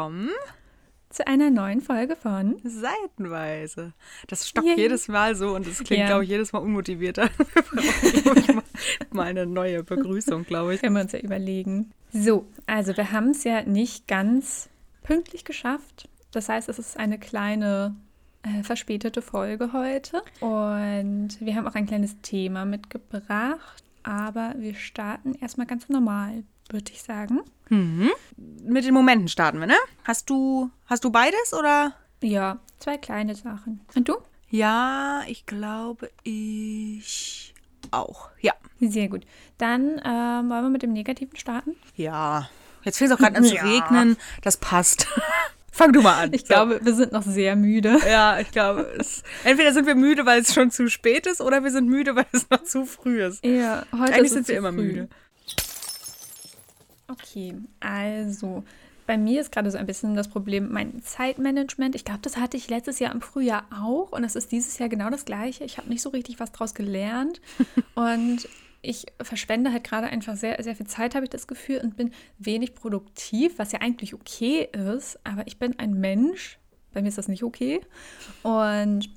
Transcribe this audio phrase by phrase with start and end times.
[0.00, 0.30] Willkommen
[1.10, 3.92] zu einer neuen Folge von Seitenweise.
[4.28, 4.78] Das stockt Yay.
[4.78, 6.06] jedes Mal so und es klingt, Ja.
[6.06, 7.28] glaube ich, jedes Mal unmotivierter.
[7.38, 8.64] Wir brauchen wirklich mal-
[9.10, 10.80] mal eine neue Begrüßung, glaube ich.
[10.80, 11.92] Können wir uns ja überlegen.
[12.14, 14.70] So, also wir haben es ja nicht ganz
[15.02, 16.08] pünktlich geschafft.
[16.30, 17.94] Das heißt, es ist eine kleine
[18.42, 20.22] äh, verspätete Folge heute.
[20.40, 23.84] Und wir haben auch ein kleines Thema mitgebracht.
[24.02, 27.40] Aber wir starten erstmal ganz normal, würde ich sagen.
[27.68, 29.76] Mit den Momenten starten wir, ne?
[30.04, 31.92] Hast du, hast du beides oder?
[32.22, 33.80] Ja, zwei kleine Sachen.
[33.94, 34.16] Und du?
[34.50, 37.54] Ja, ich glaube, ich
[37.92, 38.28] auch.
[38.40, 38.52] Ja.
[38.80, 39.24] Sehr gut.
[39.58, 41.76] Dann ähm, wollen wir mit dem Negativen starten.
[41.96, 42.48] Ja.
[42.82, 43.62] Jetzt fängt es auch gerade an zu Ja.
[43.62, 44.16] regnen.
[44.42, 45.06] Das passt.
[45.72, 46.32] Fang du mal an.
[46.32, 46.46] Ich So.
[46.48, 47.98] glaube, wir sind noch sehr müde.
[48.10, 51.62] Ja, ich glaube, es, entweder sind wir müde, weil es schon zu spät ist, oder
[51.62, 53.44] wir sind müde, weil es noch zu früh ist.
[53.44, 54.82] Ja, heute Eigentlich ist es sind wir immer früh.
[54.82, 55.08] müde.
[57.10, 58.62] Okay, also
[59.06, 61.96] bei mir ist gerade so ein bisschen das Problem mein Zeitmanagement.
[61.96, 64.88] Ich glaube, das hatte ich letztes Jahr im Frühjahr auch und das ist dieses Jahr
[64.88, 65.64] genau das gleiche.
[65.64, 67.40] Ich habe nicht so richtig was draus gelernt
[67.96, 68.48] und
[68.82, 72.12] ich verschwende halt gerade einfach sehr, sehr viel Zeit, habe ich das Gefühl, und bin
[72.38, 76.58] wenig produktiv, was ja eigentlich okay ist, aber ich bin ein Mensch,
[76.92, 77.80] bei mir ist das nicht okay
[78.42, 79.10] und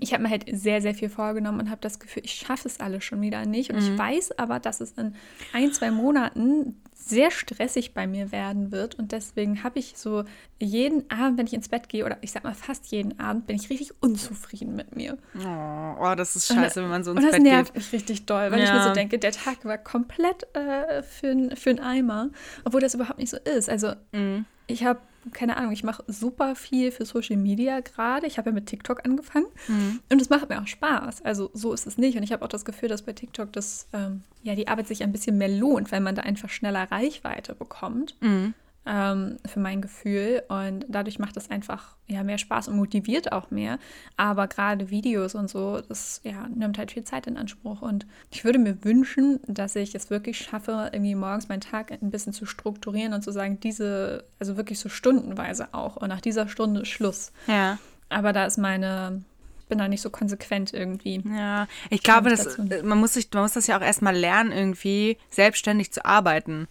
[0.00, 2.80] ich habe mir halt sehr, sehr viel vorgenommen und habe das Gefühl, ich schaffe es
[2.80, 3.70] alles schon wieder nicht.
[3.70, 5.14] Und ich weiß aber, dass es in
[5.52, 8.96] ein, zwei Monaten sehr stressig bei mir werden wird.
[8.96, 10.24] Und deswegen habe ich so
[10.58, 13.54] jeden Abend, wenn ich ins Bett gehe, oder ich sag mal fast jeden Abend, bin
[13.54, 15.16] ich richtig unzufrieden mit mir.
[15.38, 17.82] Oh, oh, das ist scheiße, wenn man so ins Und das Bett nervt geht.
[17.82, 18.82] mich richtig doll, weil ich mir Ja.
[18.82, 22.30] so denke, der Tag war komplett äh, für einen Eimer,
[22.64, 23.68] obwohl das überhaupt nicht so ist.
[23.70, 24.46] Also Mhm.
[24.66, 25.00] Ich habe,
[25.32, 28.26] keine Ahnung, ich mache super viel für Social Media gerade.
[28.26, 30.00] Ich habe ja mit TikTok angefangen Mhm.
[30.10, 31.24] und es macht mir auch Spaß.
[31.24, 32.16] Also so ist es nicht.
[32.16, 35.02] Und ich habe auch das Gefühl, dass bei TikTok das, ähm, ja, die Arbeit sich
[35.02, 38.16] ein bisschen mehr lohnt, weil man da einfach schneller Reichweite bekommt.
[38.20, 38.54] Mhm.
[38.88, 40.44] Ähm, für mein Gefühl.
[40.48, 43.78] Und dadurch macht es einfach ja, mehr Spaß und motiviert auch mehr.
[44.16, 47.82] Aber gerade Videos und so, das ja, nimmt halt viel Zeit in Anspruch.
[47.82, 52.10] Und ich würde mir wünschen, dass ich es wirklich schaffe, irgendwie morgens meinen Tag ein
[52.10, 55.96] bisschen zu strukturieren und zu sagen, diese, also wirklich so stundenweise auch.
[55.96, 57.32] Und nach dieser Stunde ist Schluss.
[57.48, 57.78] Ja.
[58.08, 59.24] Aber da ist meine,
[59.58, 61.22] ich bin da nicht so konsequent irgendwie.
[61.28, 65.18] Ja, ich glaube, das, man, muss sich, man muss das ja auch erstmal lernen, irgendwie
[65.28, 66.68] selbstständig zu arbeiten.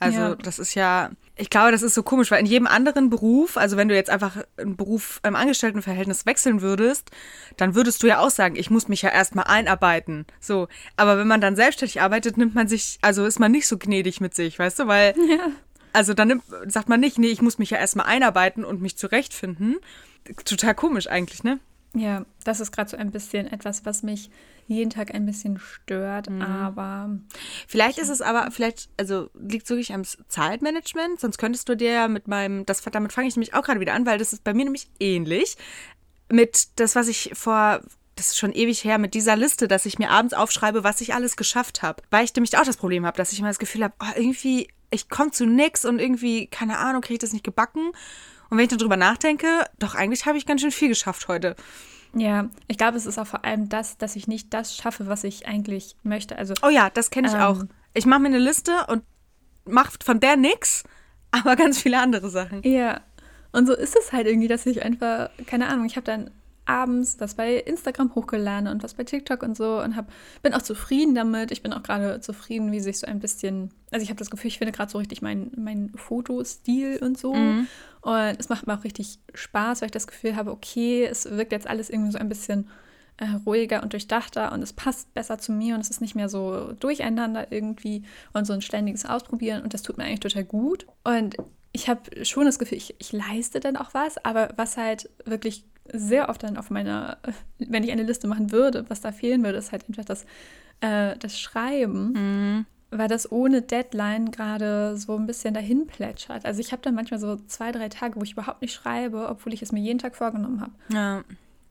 [0.00, 0.34] Also Ja.
[0.36, 3.76] das ist ja, ich glaube, das ist so komisch, weil in jedem anderen Beruf, also
[3.76, 7.10] wenn du jetzt einfach einen Beruf im Angestelltenverhältnis wechseln würdest,
[7.56, 10.24] dann würdest du ja auch sagen, ich muss mich ja erstmal einarbeiten.
[10.40, 13.76] So, aber wenn man dann selbstständig arbeitet, nimmt man sich, also ist man nicht so
[13.76, 15.48] gnädig mit sich, weißt du, weil Ja.
[15.92, 18.96] also dann nimmt, sagt man nicht, nee, ich muss mich ja erstmal einarbeiten und mich
[18.96, 19.76] zurechtfinden.
[20.44, 21.58] Total komisch eigentlich, ne?
[21.94, 24.30] Ja, das ist gerade so ein bisschen etwas, was mich
[24.66, 27.18] jeden Tag ein bisschen stört, aber
[27.66, 31.92] Vielleicht ist es aber, vielleicht, also liegt es wirklich am Zeitmanagement, sonst könntest du dir
[31.92, 34.44] ja mit meinem, das, damit fange ich nämlich auch gerade wieder an, weil das ist
[34.44, 35.56] bei mir nämlich ähnlich.
[36.30, 37.80] Mit das, was ich vor,
[38.16, 41.14] das ist schon ewig her, mit dieser Liste, dass ich mir abends aufschreibe, was ich
[41.14, 42.02] alles geschafft habe.
[42.10, 44.68] Weil ich nämlich auch das Problem habe, dass ich immer das Gefühl habe, oh, irgendwie,
[44.90, 47.92] ich komme zu nix und irgendwie, keine Ahnung, kriege ich das nicht gebacken.
[48.50, 49.46] Und wenn ich dann drüber nachdenke,
[49.78, 51.54] doch eigentlich habe ich ganz schön viel geschafft heute.
[52.14, 55.24] Ja, ich glaube, es ist auch vor allem das, dass ich nicht das schaffe, was
[55.24, 56.36] ich eigentlich möchte.
[56.38, 57.40] Also, Oh ja, das kenne ich Ähm.
[57.40, 57.62] auch.
[57.94, 59.02] Ich mache mir eine Liste und
[59.66, 60.84] mache von der nix,
[61.30, 62.62] aber ganz viele andere Sachen.
[62.62, 63.00] ja.
[63.50, 66.30] Und so ist es halt irgendwie, dass ich einfach, keine Ahnung, ich habe dann
[66.66, 70.60] abends was bei Instagram hochgeladen und was bei TikTok und so und hab, bin auch
[70.60, 71.50] zufrieden damit.
[71.50, 74.48] Ich bin auch gerade zufrieden, wie sich so ein bisschen, also ich habe das Gefühl,
[74.48, 77.34] ich finde gerade so richtig meinen mein Fotostil und so.
[78.00, 81.52] Und es macht mir auch richtig Spaß, weil ich das Gefühl habe, okay, es wirkt
[81.52, 82.68] jetzt alles irgendwie so ein bisschen
[83.18, 86.28] äh, ruhiger und durchdachter und es passt besser zu mir und es ist nicht mehr
[86.28, 90.86] so durcheinander irgendwie und so ein ständiges Ausprobieren und das tut mir eigentlich total gut.
[91.04, 91.36] Und
[91.72, 95.64] ich habe schon das Gefühl, ich, ich leiste dann auch was, aber was halt wirklich
[95.92, 97.18] sehr oft dann auf meiner,
[97.58, 100.24] wenn ich eine Liste machen würde, was da fehlen würde, ist halt einfach das,
[100.80, 106.44] äh, das Schreiben weil das ohne Deadline gerade so ein bisschen dahin plätschert.
[106.46, 109.52] Also ich habe dann manchmal so zwei, drei Tage, wo ich überhaupt nicht schreibe, obwohl
[109.52, 110.72] ich es mir jeden Tag vorgenommen habe.
[110.92, 111.22] Ja.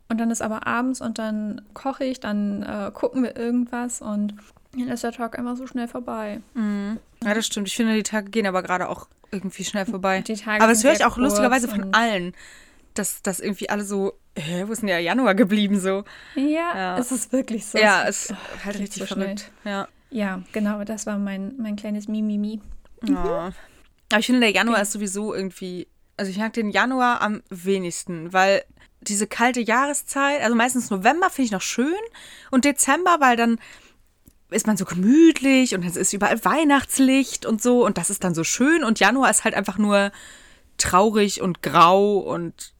[0.09, 4.35] Und dann ist aber abends und dann koche ich, dann äh, gucken wir irgendwas und
[4.73, 6.39] dann ist der Tag einfach so schnell vorbei.
[7.23, 7.67] Ja, das stimmt.
[7.67, 10.21] Ich finde, die Tage gehen aber gerade auch irgendwie schnell vorbei.
[10.21, 12.33] Die Tage aber das höre ich auch lustigerweise von allen,
[12.93, 16.03] dass, dass irgendwie alle so, hä, wo ist denn der Januar geblieben so?
[16.35, 16.97] Ja, Ja.
[16.99, 17.77] es ist wirklich so.
[17.77, 18.35] ja, Es- ist
[18.65, 19.23] halt richtig so schnell.
[19.37, 19.51] verrückt.
[19.65, 19.87] Ja.
[20.09, 22.61] Ja, genau, das war mein, mein kleines Mimimi.
[23.03, 23.51] Ja.
[24.09, 28.31] Aber ich finde, der Januar ist sowieso irgendwie, also ich mag den Januar am wenigsten,
[28.31, 28.63] weil
[29.01, 31.93] diese kalte Jahreszeit, also meistens November finde ich noch schön
[32.51, 33.59] und Dezember, weil dann
[34.49, 38.33] ist man so gemütlich und es ist überall Weihnachtslicht und so und das ist dann
[38.33, 40.11] so schön und Januar ist halt einfach nur
[40.77, 42.73] traurig und grau und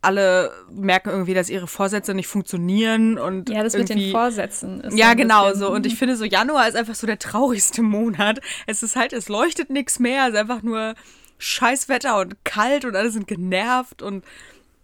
[0.00, 4.96] alle merken irgendwie, dass ihre Vorsätze nicht funktionieren und ja, das mit den Vorsätzen ist
[4.96, 8.40] ja genau so und ich finde so Januar ist einfach so der traurigste Monat.
[8.66, 10.94] Es ist halt, es leuchtet nichts mehr, es ist einfach nur
[11.38, 14.24] Scheißwetter und kalt und alle sind genervt und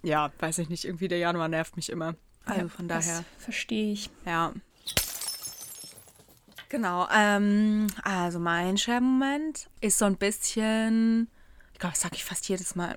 [0.02, 2.16] ja, weiß ich nicht, irgendwie der Januar nervt mich immer.
[2.44, 4.10] Also ja, von daher verstehe ich.
[4.26, 4.52] Ja.
[6.68, 11.28] Genau, ähm, also mein Scherbenmoment ist so ein bisschen,
[11.72, 12.96] ich glaube, das sage ich fast jedes Mal.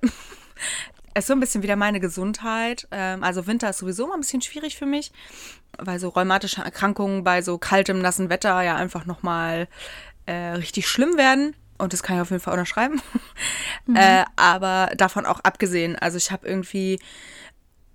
[1.17, 2.87] Ist so ein bisschen wieder meine Gesundheit.
[2.91, 5.11] Ähm, also Winter ist sowieso immer ein bisschen schwierig für mich,
[5.77, 9.67] weil so rheumatische Erkrankungen bei so kaltem, nassen Wetter ja einfach nochmal
[10.25, 11.55] äh, richtig schlimm werden.
[11.77, 13.01] Und das kann ich auf jeden Fall unterschreiben.
[13.85, 13.95] Mhm.
[13.95, 16.99] äh, aber davon auch abgesehen, also ich habe irgendwie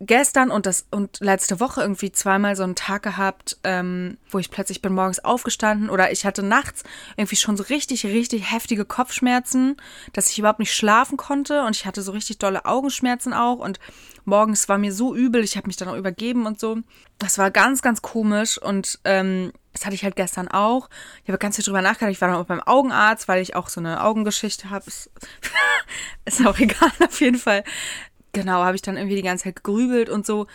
[0.07, 4.51] gestern und das und letzte Woche irgendwie zweimal so einen Tag gehabt, ähm, wo ich
[4.51, 6.83] plötzlich bin morgens aufgestanden oder ich hatte nachts
[7.17, 9.77] irgendwie schon so richtig, richtig heftige Kopfschmerzen,
[10.13, 13.79] dass ich überhaupt nicht schlafen konnte und ich hatte so richtig dolle Augenschmerzen auch und
[14.25, 16.79] morgens war mir so übel, ich habe mich dann auch übergeben und so.
[17.19, 20.91] Das war ganz, ganz komisch und ähm, das hatte ich halt gestern auch.
[21.23, 22.13] Ich habe ganz viel drüber nachgedacht.
[22.13, 24.85] Ich war dann auch beim Augenarzt, weil ich auch so eine Augengeschichte habe.
[24.87, 25.11] Ist,
[26.25, 27.65] ist auch egal, auf jeden Fall
[28.33, 30.47] genau, habe ich dann irgendwie die ganze Zeit gegrübelt und so.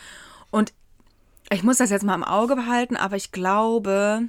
[0.52, 0.74] Und
[1.50, 4.24] ich muss das jetzt mal im Auge behalten, aber ich glaube,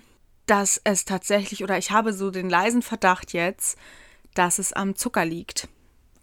[0.46, 3.78] dass es tatsächlich, oder ich habe so den leisen Verdacht jetzt,
[4.34, 5.68] dass es am Zucker liegt.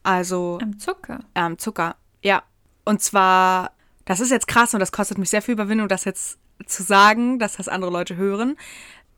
[0.04, 0.60] Also.
[0.62, 1.20] Am Zucker?
[1.34, 2.44] Äh, am Zucker, ja.
[2.86, 3.72] Und zwar,
[4.06, 7.40] das ist jetzt krass und das kostet mich sehr viel Überwindung, das jetzt zu sagen,
[7.40, 8.58] dass das andere Leute hören.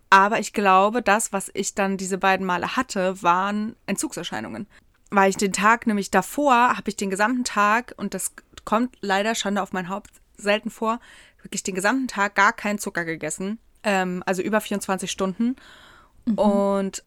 [0.10, 4.68] Aber ich glaube, das, was ich dann diese beiden Male hatte, waren Entzugserscheinungen
[5.10, 8.34] weil ich den Tag nämlich davor, habe ich den gesamten Tag, und das
[8.66, 11.00] kommt leider Schande auf mein Haupt selten vor,
[11.42, 13.60] wirklich den gesamten Tag gar keinen Zucker gegessen.
[13.84, 15.56] Ähm, also über 24 Stunden.
[16.26, 16.38] Mhm.
[16.38, 17.04] Und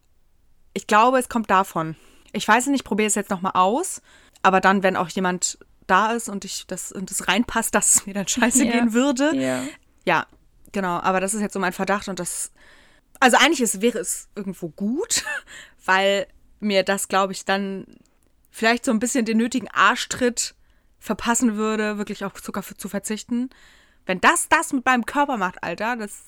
[0.72, 1.96] ich glaube, es kommt davon.
[2.32, 4.02] Ich weiß nicht, ich probiere es jetzt nochmal aus.
[4.42, 8.06] Aber dann, wenn auch jemand da ist und ich das und es reinpasst, dass es
[8.06, 8.72] mir dann scheiße ja.
[8.72, 9.34] gehen würde.
[9.36, 9.64] Ja.
[10.06, 10.26] ja,
[10.72, 11.00] genau.
[11.00, 12.52] Aber das ist jetzt so mein Verdacht und das.
[13.18, 15.24] Also eigentlich ist, wäre es irgendwo gut,
[15.84, 16.26] weil
[16.60, 17.86] mir das, glaube ich, dann
[18.50, 20.54] vielleicht so ein bisschen den nötigen Arschtritt
[20.98, 23.50] verpassen würde, wirklich auf Zucker zu verzichten.
[24.06, 26.24] Wenn das das mit meinem Körper macht, Alter, das.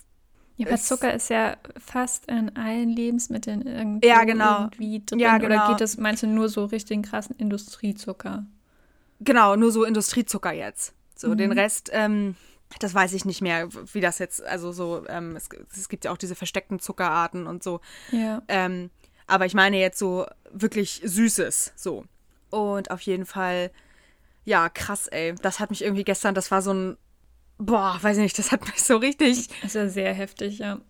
[0.56, 4.62] Ja, aber Zucker ist ja fast in allen Lebensmitteln irgendwie, ja, genau.
[4.62, 5.18] irgendwie drin.
[5.18, 5.54] Ja, genau.
[5.54, 8.44] Oder geht das, meinst du, nur so richtig krassen Industriezucker?
[9.20, 10.94] Genau, nur so Industriezucker jetzt.
[11.16, 11.38] So, mhm.
[11.38, 12.36] den Rest, ähm,
[12.80, 16.12] das weiß ich nicht mehr, wie das jetzt, also so, ähm, es, es, gibt ja
[16.12, 17.80] auch diese versteckten Zuckerarten und so.
[18.10, 18.42] Ja.
[18.48, 18.90] Ähm,
[19.32, 22.04] aber ich meine jetzt so wirklich Süßes, so.
[22.50, 23.70] Und auf jeden Fall,
[24.44, 25.34] ja, krass, ey.
[25.40, 26.96] Das hat mich irgendwie gestern, das war so ein,
[27.56, 29.48] boah, weiß ich nicht, das hat mich so richtig.
[29.62, 30.80] Das ist ja sehr heftig, ja.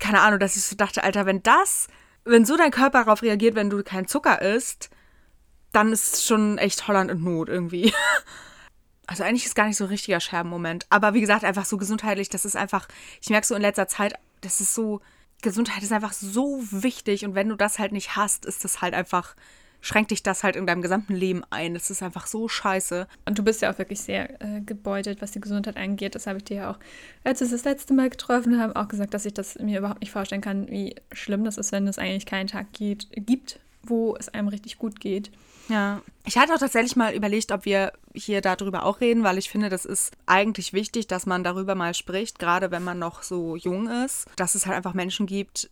[0.00, 1.86] Keine Ahnung, dass ich so dachte, Alter, wenn das,
[2.24, 4.90] wenn so dein Körper darauf reagiert, wenn du keinen Zucker isst,
[5.70, 7.92] dann ist es schon echt Holland und Not irgendwie.
[9.08, 10.86] Also eigentlich ist gar nicht so ein richtiger Scherbenmoment.
[10.88, 12.86] Aber wie gesagt, einfach so gesundheitlich, das ist einfach,
[13.20, 15.02] ich merke so in letzter Zeit, das ist so,
[15.42, 18.94] Gesundheit ist einfach so wichtig und wenn du das halt nicht hast, ist das halt
[18.94, 19.34] einfach,
[19.80, 21.74] schränkt dich das halt in deinem gesamten Leben ein.
[21.74, 23.06] Das ist einfach so scheiße.
[23.26, 26.14] Und du bist ja auch wirklich sehr äh, gebeutelt, was die Gesundheit angeht.
[26.14, 26.78] Das habe ich dir ja auch,
[27.24, 30.12] als wir das letzte Mal getroffen haben, auch gesagt, dass ich das mir überhaupt nicht
[30.12, 34.28] vorstellen kann, wie schlimm das ist, wenn es eigentlich keinen Tag geht, gibt, wo es
[34.28, 35.30] einem richtig gut geht.
[35.68, 36.02] Ja.
[36.24, 39.68] Ich hatte auch tatsächlich mal überlegt, ob wir hier darüber auch reden, weil ich finde,
[39.68, 43.88] das ist eigentlich wichtig, dass man darüber mal spricht, gerade wenn man noch so jung
[43.88, 45.70] ist, dass es halt einfach Menschen gibt,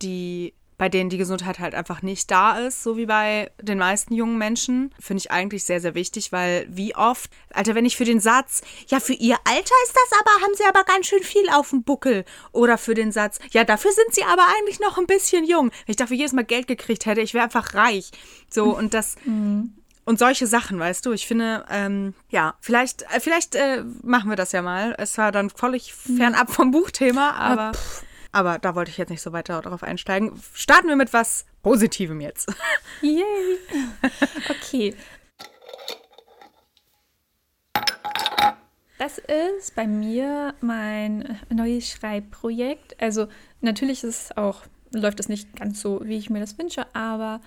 [0.00, 4.14] die bei denen die Gesundheit halt einfach nicht da ist, so wie bei den meisten
[4.14, 8.04] jungen Menschen, finde ich eigentlich sehr, sehr wichtig, weil wie oft, Alter, wenn ich für
[8.04, 11.48] den Satz, ja, für ihr Alter ist das aber, haben sie aber ganz schön viel
[11.50, 12.24] auf dem Buckel.
[12.52, 15.70] Oder für den Satz, ja, dafür sind sie aber eigentlich noch ein bisschen jung.
[15.70, 18.10] Wenn ich dafür jedes Mal Geld gekriegt hätte, ich wäre einfach reich.
[18.50, 19.16] So, und das.
[19.24, 19.74] Mhm.
[20.06, 24.36] Und solche Sachen, weißt du, ich finde, ähm, ja, vielleicht, äh, vielleicht äh, machen wir
[24.36, 24.94] das ja mal.
[24.98, 27.72] Es war dann völlig fernab vom Buchthema, aber.
[27.72, 30.32] Pff aber da wollte ich jetzt nicht so weiter darauf einsteigen.
[30.52, 32.52] Starten wir mit was Positivem jetzt.
[33.00, 33.22] Yay!
[34.50, 34.94] Okay.
[38.98, 43.00] Das ist bei mir mein neues Schreibprojekt.
[43.00, 43.28] Also
[43.60, 44.62] natürlich ist es auch,
[44.92, 47.40] läuft es nicht ganz so, wie ich mir das wünsche, aber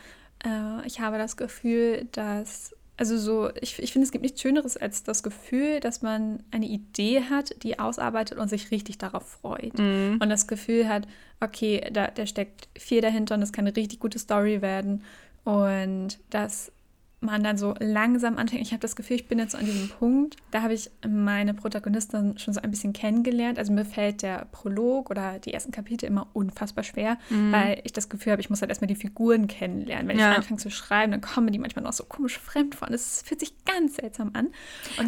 [0.45, 4.75] äh, ich habe das Gefühl, dass also so, ich, ich finde, es gibt nichts Schöneres
[4.75, 9.77] als das Gefühl, dass man eine Idee hat, die ausarbeitet und sich richtig darauf freut.
[9.77, 10.17] Mhm.
[10.21, 11.07] Und das Gefühl hat,
[11.39, 15.03] okay, da, da steckt viel dahinter und das kann eine richtig gute Story werden.
[15.43, 16.71] Und dass
[17.19, 18.61] man dann so langsam anfängt.
[18.61, 21.53] Ich habe das Gefühl, ich bin jetzt so an diesem Punkt, da habe ich meine
[21.53, 23.57] Protagonistin schon so ein bisschen kennengelernt.
[23.57, 27.51] Also mir fällt der Prolog oder die ersten Kapitel immer unfassbar schwer, mhm.
[27.51, 30.07] weil ich das Gefühl habe, ich muss halt erstmal die Figuren kennenlernen.
[30.07, 30.31] Wenn ja.
[30.31, 32.87] ich anfange zu schreiben, dann kommen die manchmal noch so komisch fremd vor.
[32.87, 34.49] Das fühlt sich ganz seltsam an.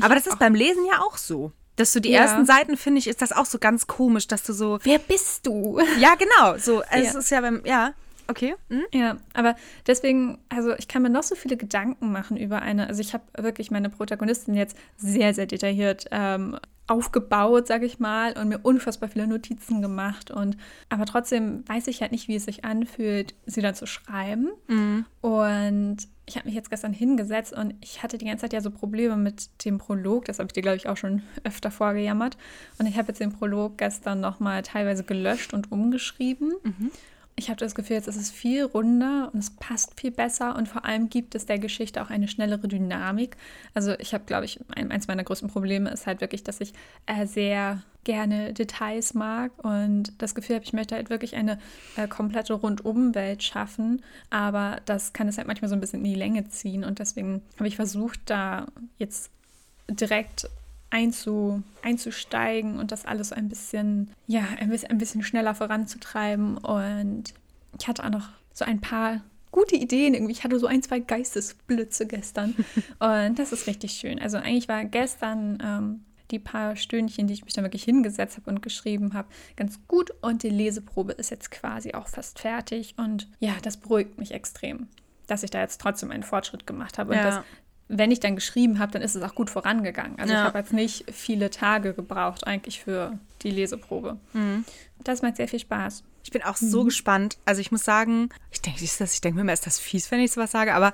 [0.01, 1.51] Aber das ist beim Lesen ja auch so.
[1.75, 2.22] Dass du die ja.
[2.22, 4.80] ersten Seiten, finde ich, ist das auch so ganz komisch, dass du so.
[4.84, 5.80] Wer bist du?
[6.00, 6.58] Ja, genau.
[6.58, 7.10] So, also ja.
[7.10, 7.94] es ist ja beim, ja.
[8.29, 8.55] Okay.
[8.69, 8.83] Mhm.
[8.93, 9.55] Ja, aber
[9.88, 13.24] deswegen, also ich kann mir noch so viele Gedanken machen über eine, also ich habe
[13.36, 19.09] wirklich meine Protagonistin jetzt sehr, sehr detailliert ähm, aufgebaut, sage ich mal, und mir unfassbar
[19.09, 20.29] viele Notizen gemacht.
[20.29, 20.57] Und
[20.89, 24.50] aber trotzdem weiß ich halt nicht, wie es sich anfühlt, sie dann zu schreiben.
[24.67, 25.05] Mhm.
[25.21, 28.69] Und ich habe mich jetzt gestern hingesetzt und ich hatte die ganze Zeit ja so
[28.69, 30.25] Probleme mit dem Prolog.
[30.25, 32.38] Das habe ich dir, glaube ich, auch schon öfter vorgejammert.
[32.77, 36.53] Und ich habe jetzt den Prolog gestern nochmal teilweise gelöscht und umgeschrieben.
[36.62, 36.91] Mhm
[37.39, 40.67] ich habe das Gefühl, jetzt ist es viel runder und es passt viel besser und
[40.67, 43.38] vor allem gibt es der Geschichte auch eine schnellere Dynamik.
[43.74, 46.74] Also ich habe, glaube ich, ein, eins meiner größten Probleme ist halt wirklich, dass ich
[47.05, 51.60] äh, sehr gerne Details mag und das Gefühl habe, ich möchte halt wirklich eine
[51.96, 56.19] äh, komplette Rundumwelt schaffen, aber das kann es halt manchmal so ein bisschen in die
[56.19, 58.67] Länge ziehen und deswegen habe ich versucht, da
[58.98, 59.31] jetzt
[59.89, 60.50] direkt
[60.89, 66.58] einzu, einzusteigen und das alles so ein bisschen, ja, ein bisschen, ein bisschen schneller voranzutreiben.
[66.58, 67.34] Und
[67.79, 70.34] ich hatte auch noch so ein paar gute Ideen irgendwie.
[70.34, 72.55] Ich hatte so ein, zwei Geistesblitze gestern.
[73.00, 74.19] und das ist richtig schön.
[74.19, 78.50] Also eigentlich war gestern ähm, die paar Stündchen, die ich mich dann wirklich hingesetzt habe
[78.50, 80.12] und geschrieben habe, ganz gut.
[80.22, 82.96] Und die Leseprobe ist jetzt quasi auch fast fertig.
[82.98, 84.88] Und ja, das beruhigt mich extrem,
[85.27, 87.12] dass ich da jetzt trotzdem einen Fortschritt gemacht habe.
[87.12, 87.43] Und ja.
[87.89, 90.17] Wenn ich dann geschrieben habe, dann ist es auch gut vorangegangen.
[90.19, 90.39] Also ja.
[90.39, 94.17] ich habe jetzt nicht viele Tage gebraucht eigentlich für die Leseprobe.
[94.34, 94.63] Mhm.
[95.03, 96.03] Das macht sehr viel Spaß.
[96.24, 96.69] Ich bin auch mhm.
[96.69, 97.39] so gespannt.
[97.46, 100.31] Also ich muss sagen, ich denke, ich denke mir immer, ist das fies, wenn ich
[100.31, 100.93] sowas sage, aber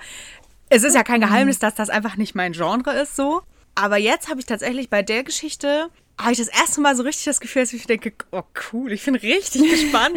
[0.70, 1.26] es ist ja kein mhm.
[1.26, 3.42] Geheimnis, dass das einfach nicht mein Genre ist so.
[3.76, 7.26] Aber jetzt habe ich tatsächlich bei der Geschichte habe ich das erste Mal so richtig
[7.26, 10.16] das Gefühl, dass ich denke, oh cool, ich bin richtig gespannt.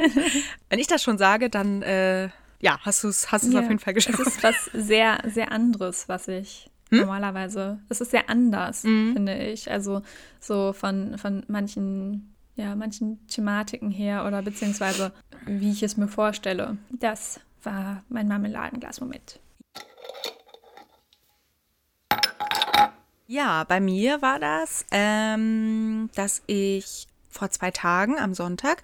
[0.68, 2.28] wenn ich das schon sage, dann äh,
[2.60, 4.18] ja, hast du es hast ja, auf jeden Fall geschafft.
[4.20, 7.00] Es ist was sehr, sehr anderes, was ich hm?
[7.00, 7.78] normalerweise.
[7.88, 9.12] Es ist sehr anders, mhm.
[9.14, 9.70] finde ich.
[9.70, 10.02] Also
[10.40, 15.12] so von, von manchen, ja, manchen Thematiken her oder beziehungsweise
[15.46, 16.76] wie ich es mir vorstelle.
[16.90, 19.40] Das war mein Marmeladenglas-Moment.
[23.26, 28.82] Ja, bei mir war das, ähm, dass ich vor zwei Tagen am Sonntag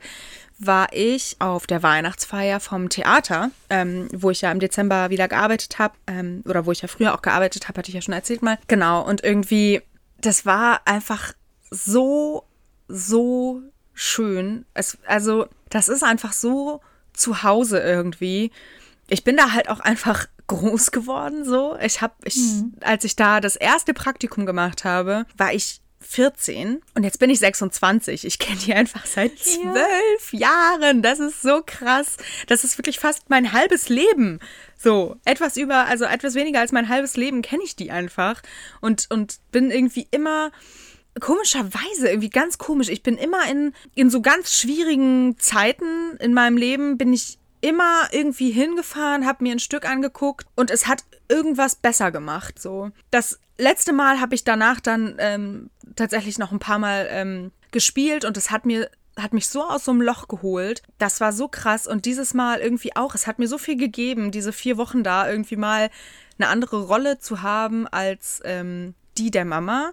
[0.58, 5.78] war ich auf der Weihnachtsfeier vom Theater, ähm, wo ich ja im Dezember wieder gearbeitet
[5.78, 8.42] habe, ähm, oder wo ich ja früher auch gearbeitet habe, hatte ich ja schon erzählt
[8.42, 8.58] mal.
[8.68, 9.82] Genau, und irgendwie,
[10.20, 11.32] das war einfach
[11.70, 12.44] so,
[12.88, 14.64] so schön.
[14.74, 16.80] Es, also, das ist einfach so
[17.12, 18.50] zu Hause irgendwie.
[19.08, 21.76] Ich bin da halt auch einfach groß geworden so.
[21.80, 22.74] Ich habe, ich, mhm.
[22.80, 27.38] als ich da das erste Praktikum gemacht habe, war ich 14 und jetzt bin ich
[27.38, 28.24] 26.
[28.24, 30.48] Ich kenne die einfach seit zwölf ja.
[30.48, 31.02] Jahren.
[31.02, 32.16] Das ist so krass.
[32.46, 34.40] Das ist wirklich fast mein halbes Leben.
[34.76, 38.42] So, etwas über, also etwas weniger als mein halbes Leben kenne ich die einfach
[38.80, 40.52] und, und bin irgendwie immer
[41.20, 42.88] komischerweise, irgendwie ganz komisch.
[42.88, 48.08] Ich bin immer in, in so ganz schwierigen Zeiten in meinem Leben, bin ich immer
[48.12, 52.60] irgendwie hingefahren, habe mir ein Stück angeguckt und es hat irgendwas besser gemacht.
[52.60, 52.90] So.
[53.10, 58.24] Das letzte Mal habe ich danach dann ähm, tatsächlich noch ein paar Mal ähm, gespielt
[58.24, 60.82] und es hat mir hat mich so aus so einem Loch geholt.
[60.98, 61.86] Das war so krass.
[61.86, 63.14] Und dieses Mal irgendwie auch.
[63.14, 65.90] Es hat mir so viel gegeben, diese vier Wochen da irgendwie mal
[66.38, 69.92] eine andere Rolle zu haben als ähm, die der Mama.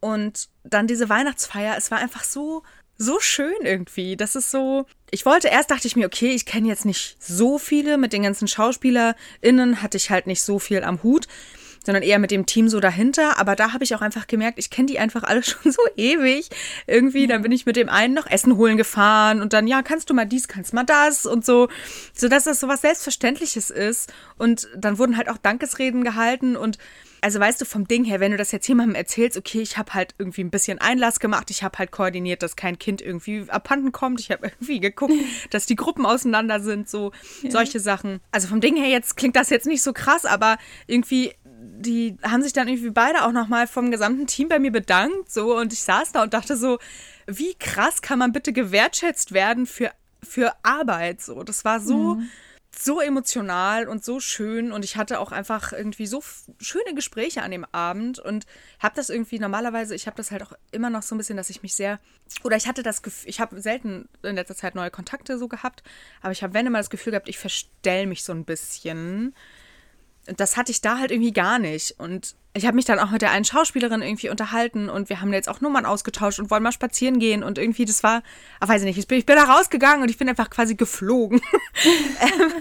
[0.00, 1.76] Und dann diese Weihnachtsfeier.
[1.76, 2.62] Es war einfach so,
[2.96, 4.16] so schön irgendwie.
[4.16, 4.86] Das ist so.
[5.10, 7.98] Ich wollte erst, dachte ich mir, okay, ich kenne jetzt nicht so viele.
[7.98, 11.26] Mit den ganzen SchauspielerInnen hatte ich halt nicht so viel am Hut
[11.86, 13.38] sondern eher mit dem Team so dahinter.
[13.38, 16.50] Aber da habe ich auch einfach gemerkt, ich kenne die einfach alle schon so ewig.
[16.86, 20.10] Irgendwie, dann bin ich mit dem einen noch Essen holen gefahren und dann, ja, kannst
[20.10, 21.68] du mal dies, kannst mal das und so,
[22.12, 24.12] so dass das so was Selbstverständliches ist.
[24.36, 26.78] Und dann wurden halt auch Dankesreden gehalten und
[27.20, 29.94] also weißt du, vom Ding her, wenn du das jetzt jemandem erzählst, okay, ich habe
[29.94, 33.90] halt irgendwie ein bisschen Einlass gemacht, ich habe halt koordiniert, dass kein Kind irgendwie abhanden
[33.90, 35.14] kommt, ich habe irgendwie geguckt,
[35.50, 37.12] dass die Gruppen auseinander sind, so
[37.42, 37.50] ja.
[37.50, 38.20] solche Sachen.
[38.30, 42.42] Also vom Ding her jetzt klingt das jetzt nicht so krass, aber irgendwie die haben
[42.42, 45.82] sich dann irgendwie beide auch nochmal vom gesamten Team bei mir bedankt, so, und ich
[45.82, 46.78] saß da und dachte so,
[47.26, 49.90] wie krass kann man bitte gewertschätzt werden für,
[50.22, 51.42] für Arbeit, so.
[51.42, 52.30] Das war so, mhm.
[52.70, 56.22] so emotional und so schön und ich hatte auch einfach irgendwie so
[56.60, 58.46] schöne Gespräche an dem Abend und
[58.80, 61.50] habe das irgendwie normalerweise, ich habe das halt auch immer noch so ein bisschen, dass
[61.50, 62.00] ich mich sehr,
[62.44, 65.82] oder ich hatte das Gefühl, ich habe selten in letzter Zeit neue Kontakte so gehabt,
[66.20, 69.34] aber ich habe wenn immer das Gefühl gehabt, ich verstell mich so ein bisschen
[70.36, 71.98] Das hatte ich da halt irgendwie gar nicht.
[71.98, 75.32] Und ich habe mich dann auch mit der einen Schauspielerin irgendwie unterhalten und wir haben
[75.32, 78.22] jetzt auch Nummern ausgetauscht und wollen mal spazieren gehen und irgendwie, das war,
[78.60, 80.74] ach, weiß ich nicht, ich bin, ich bin da rausgegangen und ich bin einfach quasi
[80.74, 81.40] geflogen.
[82.20, 82.52] ähm,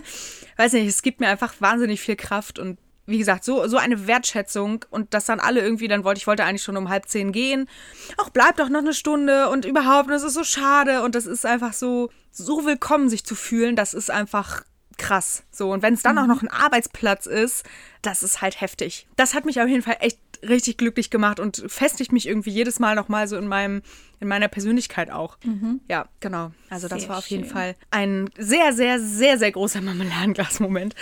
[0.57, 4.07] weiß nicht, es gibt mir einfach wahnsinnig viel Kraft und wie gesagt, so, so eine
[4.07, 7.31] Wertschätzung und dass dann alle irgendwie, dann wollte ich wollte eigentlich schon um halb zehn
[7.31, 7.69] gehen.
[8.17, 11.45] Ach, bleib doch noch eine Stunde und überhaupt, das ist so schade und das ist
[11.45, 13.75] einfach so, so willkommen, sich zu fühlen.
[13.75, 14.63] Das ist einfach
[14.97, 15.43] krass.
[15.51, 16.21] So, und wenn es dann mhm.
[16.21, 17.65] auch noch ein Arbeitsplatz ist,
[18.01, 19.07] das ist halt heftig.
[19.15, 22.79] Das hat mich auf jeden Fall echt richtig glücklich gemacht und festigt mich irgendwie jedes
[22.79, 23.81] Mal noch mal so in meinem
[24.19, 25.37] in meiner Persönlichkeit auch.
[25.43, 25.81] Mhm.
[25.89, 26.51] Ja, genau.
[26.69, 30.95] Also das sehr war auf jeden Fall ein sehr sehr sehr sehr großer Marmeladenglas-Moment.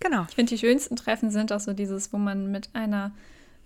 [0.00, 0.26] Genau.
[0.28, 3.12] Ich finde die schönsten Treffen sind auch so dieses, wo man mit einer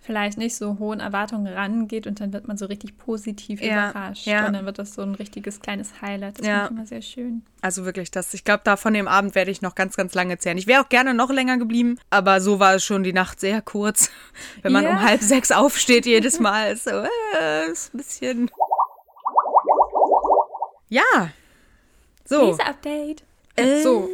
[0.00, 4.26] vielleicht nicht so hohen Erwartungen rangeht und dann wird man so richtig positiv ja, überrascht.
[4.26, 4.47] Ja.
[4.47, 6.38] Und dann wird das so ein richtiges kleines Highlight.
[6.38, 6.52] Das ja.
[6.52, 7.42] finde ich immer sehr schön.
[7.61, 10.38] Also wirklich, das, ich glaube, da von dem Abend werde ich noch ganz, ganz lange
[10.38, 10.57] zählen.
[10.57, 13.61] Ich wäre auch gerne noch länger geblieben, aber so war es schon die Nacht sehr
[13.61, 14.11] kurz.
[14.62, 14.90] Wenn man ja.
[14.90, 18.50] um halb sechs aufsteht jedes Mal, ist so, äh, ist ein bisschen.
[20.88, 21.30] Ja.
[22.25, 22.47] So.
[22.47, 23.23] Leseupdate.
[23.57, 24.09] Äh, so.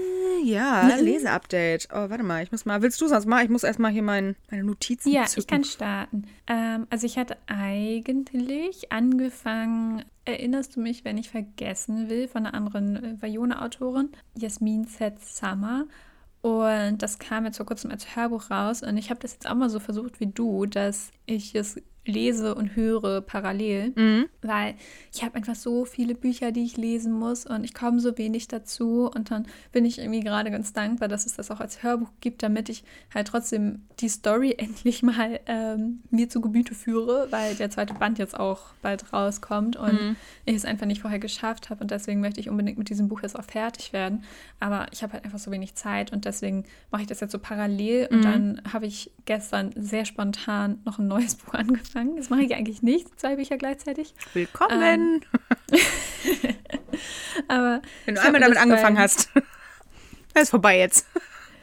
[0.46, 1.04] Ja, mhm.
[1.04, 1.88] Leseupdate.
[1.90, 2.80] Oh, warte mal, ich muss mal.
[2.80, 3.42] Willst du sonst mal?
[3.42, 5.40] Ich muss erstmal hier mein, meine Notizen Ja, zücken.
[5.40, 6.24] ich kann starten.
[6.46, 12.54] Ähm, also ich hatte eigentlich angefangen, erinnerst du mich, wenn ich vergessen will, von einer
[12.54, 15.18] anderen äh, Vajona-Autorin, Jasmin Z.
[15.20, 15.86] Summer.
[16.42, 18.82] Und das kam jetzt vor kurzem als Hörbuch raus.
[18.84, 22.54] Und ich habe das jetzt auch mal so versucht wie du, dass ich es lese
[22.54, 24.26] und höre parallel, mhm.
[24.42, 24.75] weil
[25.12, 28.48] ich habe einfach so viele Bücher, die ich lesen muss und ich komme so wenig
[28.48, 32.10] dazu und dann bin ich irgendwie gerade ganz dankbar, dass es das auch als Hörbuch
[32.20, 32.84] gibt, damit ich
[33.14, 38.18] halt trotzdem die Story endlich mal ähm, mir zu Gebüte führe, weil der zweite Band
[38.18, 40.16] jetzt auch bald rauskommt und mhm.
[40.44, 43.22] ich es einfach nicht vorher geschafft habe und deswegen möchte ich unbedingt mit diesem Buch
[43.22, 44.25] jetzt auch fertig werden,
[44.60, 47.38] aber ich habe halt einfach so wenig Zeit und deswegen mache ich das jetzt so
[47.38, 48.23] parallel und mhm.
[48.23, 52.17] dann habe ich gestern sehr spontan noch ein neues Buch angefangen angefangen.
[52.17, 54.15] Das mache ich eigentlich nicht, zwei Bücher gleichzeitig.
[54.35, 55.23] Willkommen!
[55.73, 55.80] Ähm,
[57.49, 59.30] aber Wenn du einmal damit angefangen hast,
[60.35, 61.06] ist vorbei jetzt.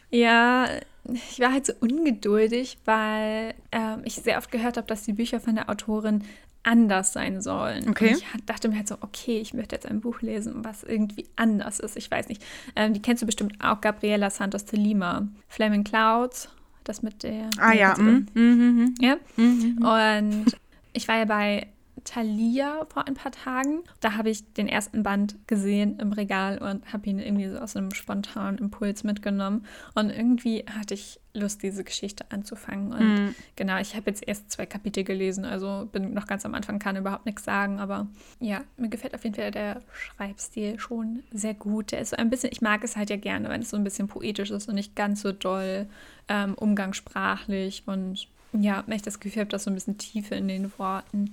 [0.10, 0.67] Ja,
[1.06, 5.39] ich war halt so ungeduldig, weil ähm, ich sehr oft gehört habe, dass die Bücher
[5.39, 6.24] von der Autorin
[6.63, 7.89] anders sein sollen.
[7.89, 8.10] Okay.
[8.10, 11.28] Und ich dachte mir halt so, okay, ich möchte jetzt ein Buch lesen, was irgendwie
[11.36, 11.98] anders ist.
[11.98, 12.41] Ich weiß nicht.
[12.76, 15.28] Ähm, die kennst du bestimmt auch, Gabriela Santos de Lima.
[15.50, 16.50] Flaming Clouds
[16.84, 17.50] das mit der.
[17.58, 17.96] Ah ja.
[17.98, 19.17] Mm, mm, mm, ja.
[19.38, 20.46] Und
[20.93, 21.67] ich war ja bei
[22.03, 23.83] Thalia vor ein paar Tagen.
[23.99, 27.75] Da habe ich den ersten Band gesehen im Regal und habe ihn irgendwie so aus
[27.75, 29.65] einem spontanen Impuls mitgenommen.
[29.95, 32.93] Und irgendwie hatte ich Lust, diese Geschichte anzufangen.
[32.93, 33.35] Und mhm.
[33.55, 36.95] genau, ich habe jetzt erst zwei Kapitel gelesen, also bin noch ganz am Anfang, kann
[36.95, 37.79] überhaupt nichts sagen.
[37.79, 38.07] Aber
[38.39, 41.91] ja, mir gefällt auf jeden Fall der Schreibstil schon sehr gut.
[41.91, 43.83] Der ist so ein bisschen, ich mag es halt ja gerne, wenn es so ein
[43.83, 45.87] bisschen poetisch ist und nicht ganz so doll
[46.27, 50.47] ähm, umgangssprachlich und ja, wenn ich das Gefühl habe, dass so ein bisschen Tiefe in
[50.47, 51.31] den Worten.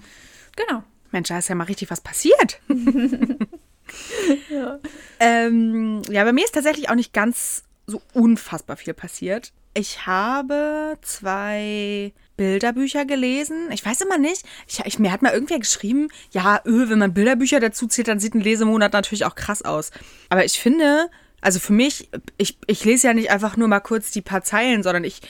[0.56, 0.82] Genau.
[1.10, 2.60] Mensch, da ist ja mal richtig was passiert.
[4.50, 4.78] ja.
[5.22, 9.52] Ähm, ja, bei mir ist tatsächlich auch nicht ganz so unfassbar viel passiert.
[9.74, 13.70] Ich habe zwei Bilderbücher gelesen.
[13.70, 14.46] Ich weiß immer nicht.
[14.66, 18.18] Ich, ich, mir hat mal irgendwer geschrieben, ja, öh, wenn man Bilderbücher dazu zählt, dann
[18.18, 19.90] sieht ein Lesemonat natürlich auch krass aus.
[20.30, 21.10] Aber ich finde,
[21.42, 22.08] also für mich,
[22.38, 25.20] ich, ich lese ja nicht einfach nur mal kurz die paar Zeilen, sondern ich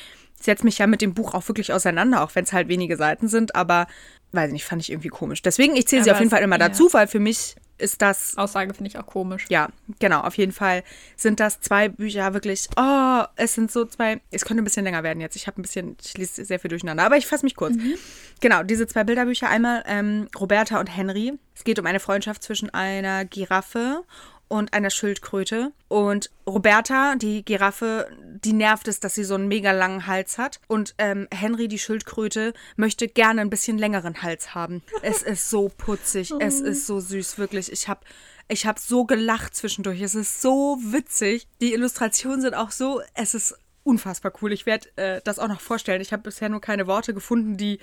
[0.40, 3.28] setze mich ja mit dem Buch auch wirklich auseinander, auch wenn es halt wenige Seiten
[3.28, 3.54] sind.
[3.54, 3.88] Aber
[4.32, 5.42] weiß ich nicht, fand ich irgendwie komisch.
[5.42, 6.68] Deswegen, ich zähle sie auf jeden Fall immer ja.
[6.68, 8.36] dazu, weil für mich ist das.
[8.36, 9.46] Aussage finde ich auch komisch.
[9.48, 10.84] Ja, genau, auf jeden Fall
[11.16, 12.68] sind das zwei Bücher wirklich.
[12.76, 14.20] Oh, es sind so zwei.
[14.30, 15.36] Es könnte ein bisschen länger werden jetzt.
[15.36, 17.74] Ich habe ein bisschen, ich lese sehr viel durcheinander, aber ich fasse mich kurz.
[17.74, 17.94] Mhm.
[18.40, 19.48] Genau, diese zwei Bilderbücher.
[19.48, 21.32] Einmal ähm, Roberta und Henry.
[21.54, 24.04] Es geht um eine Freundschaft zwischen einer Giraffe
[24.50, 25.72] und einer Schildkröte.
[25.86, 28.10] Und Roberta, die Giraffe,
[28.44, 30.60] die nervt es, dass sie so einen mega langen Hals hat.
[30.66, 34.82] Und ähm, Henry, die Schildkröte, möchte gerne ein bisschen längeren Hals haben.
[35.02, 37.70] Es ist so putzig, es ist so süß, wirklich.
[37.70, 38.00] Ich habe
[38.48, 40.00] ich hab so gelacht zwischendurch.
[40.00, 41.46] Es ist so witzig.
[41.60, 44.52] Die Illustrationen sind auch so, es ist unfassbar cool.
[44.52, 46.00] Ich werde äh, das auch noch vorstellen.
[46.00, 47.78] Ich habe bisher nur keine Worte gefunden, die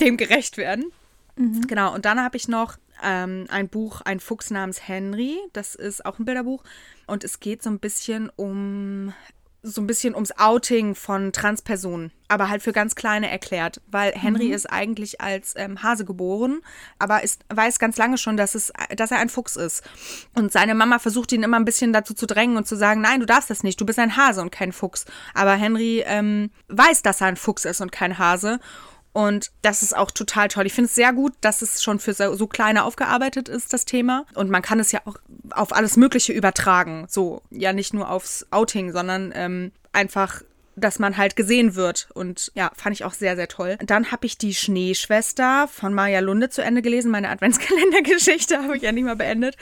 [0.00, 0.92] dem gerecht werden.
[1.36, 1.66] Mhm.
[1.66, 5.38] Genau, und dann habe ich noch ähm, ein Buch, ein Fuchs namens Henry.
[5.52, 6.64] Das ist auch ein Bilderbuch.
[7.06, 9.12] Und es geht so ein bisschen um
[9.66, 14.46] so ein bisschen ums Outing von Transpersonen, aber halt für ganz kleine erklärt, weil Henry
[14.46, 14.52] mhm.
[14.52, 16.60] ist eigentlich als ähm, Hase geboren,
[17.00, 19.82] aber ist, weiß ganz lange schon, dass, es, dass er ein Fuchs ist.
[20.34, 23.18] Und seine Mama versucht ihn immer ein bisschen dazu zu drängen und zu sagen, nein,
[23.18, 25.04] du darfst das nicht, du bist ein Hase und kein Fuchs.
[25.34, 28.60] Aber Henry ähm, weiß, dass er ein Fuchs ist und kein Hase
[29.16, 30.66] und das ist auch total toll.
[30.66, 33.86] Ich finde es sehr gut, dass es schon für so, so kleine aufgearbeitet ist, das
[33.86, 34.26] Thema.
[34.34, 35.16] Und man kann es ja auch
[35.52, 37.06] auf alles Mögliche übertragen.
[37.08, 40.42] So, ja, nicht nur aufs Outing, sondern ähm, einfach
[40.78, 42.08] dass man halt gesehen wird.
[42.12, 43.78] Und ja, fand ich auch sehr, sehr toll.
[43.86, 47.10] Dann habe ich die Schneeschwester von Maja Lunde zu Ende gelesen.
[47.10, 49.56] Meine Adventskalendergeschichte habe ich ja nicht mal beendet.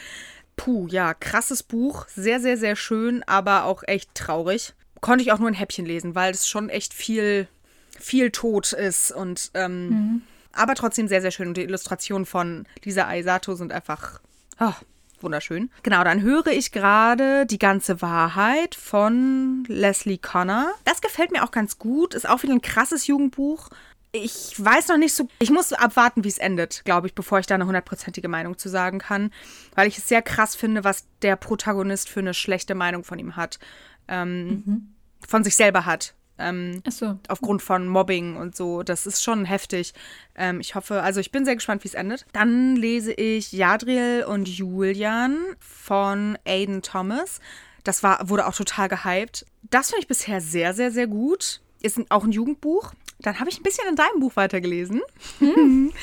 [0.56, 2.08] Puh, ja, krasses Buch.
[2.08, 4.74] Sehr, sehr, sehr schön, aber auch echt traurig.
[5.00, 7.46] Konnte ich auch nur ein Häppchen lesen, weil es schon echt viel,
[8.04, 10.22] viel Tod ist und ähm, mhm.
[10.52, 11.48] aber trotzdem sehr, sehr schön.
[11.48, 14.20] Und die Illustrationen von Lisa Aisato sind einfach
[14.60, 14.74] oh,
[15.20, 15.70] wunderschön.
[15.82, 20.72] Genau, dann höre ich gerade Die ganze Wahrheit von Leslie Connor.
[20.84, 22.14] Das gefällt mir auch ganz gut.
[22.14, 23.70] Ist auch wieder ein krasses Jugendbuch.
[24.12, 25.28] Ich weiß noch nicht so.
[25.40, 28.68] Ich muss abwarten, wie es endet, glaube ich, bevor ich da eine hundertprozentige Meinung zu
[28.68, 29.32] sagen kann.
[29.74, 33.34] Weil ich es sehr krass finde, was der Protagonist für eine schlechte Meinung von ihm
[33.34, 33.58] hat.
[34.06, 34.94] Ähm, mhm.
[35.26, 36.14] Von sich selber hat.
[36.38, 37.18] Ähm, so.
[37.28, 38.82] Aufgrund von Mobbing und so.
[38.82, 39.94] Das ist schon heftig.
[40.34, 42.26] Ähm, ich hoffe, also ich bin sehr gespannt, wie es endet.
[42.32, 47.40] Dann lese ich Jadriel und Julian von Aiden Thomas.
[47.84, 49.46] Das war, wurde auch total gehypt.
[49.70, 51.60] Das finde ich bisher sehr, sehr, sehr gut.
[51.82, 52.92] Ist auch ein Jugendbuch.
[53.20, 55.02] Dann habe ich ein bisschen in deinem Buch weitergelesen.
[55.38, 55.92] Hm.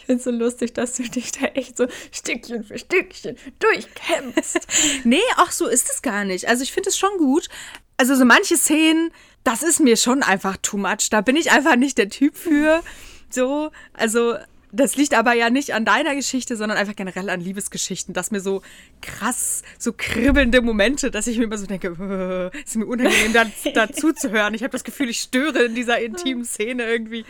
[0.00, 4.66] Ich finde es so lustig, dass du dich da echt so Stückchen für Stückchen durchkämpfst.
[5.04, 6.48] nee, ach so ist es gar nicht.
[6.48, 7.50] Also ich finde es schon gut.
[7.98, 9.10] Also so manche Szenen
[9.44, 11.08] das ist mir schon einfach too much.
[11.10, 12.82] Da bin ich einfach nicht der Typ für.
[13.30, 14.36] So, also
[14.72, 18.40] das liegt aber ja nicht an deiner Geschichte, sondern einfach generell an Liebesgeschichten, dass mir
[18.40, 18.62] so
[19.00, 21.88] krass, so kribbelnde Momente, dass ich mir immer so denke,
[22.64, 24.54] ist mir unangenehm, da, dazu zu hören.
[24.54, 27.24] Ich habe das Gefühl, ich störe in dieser intimen Szene irgendwie.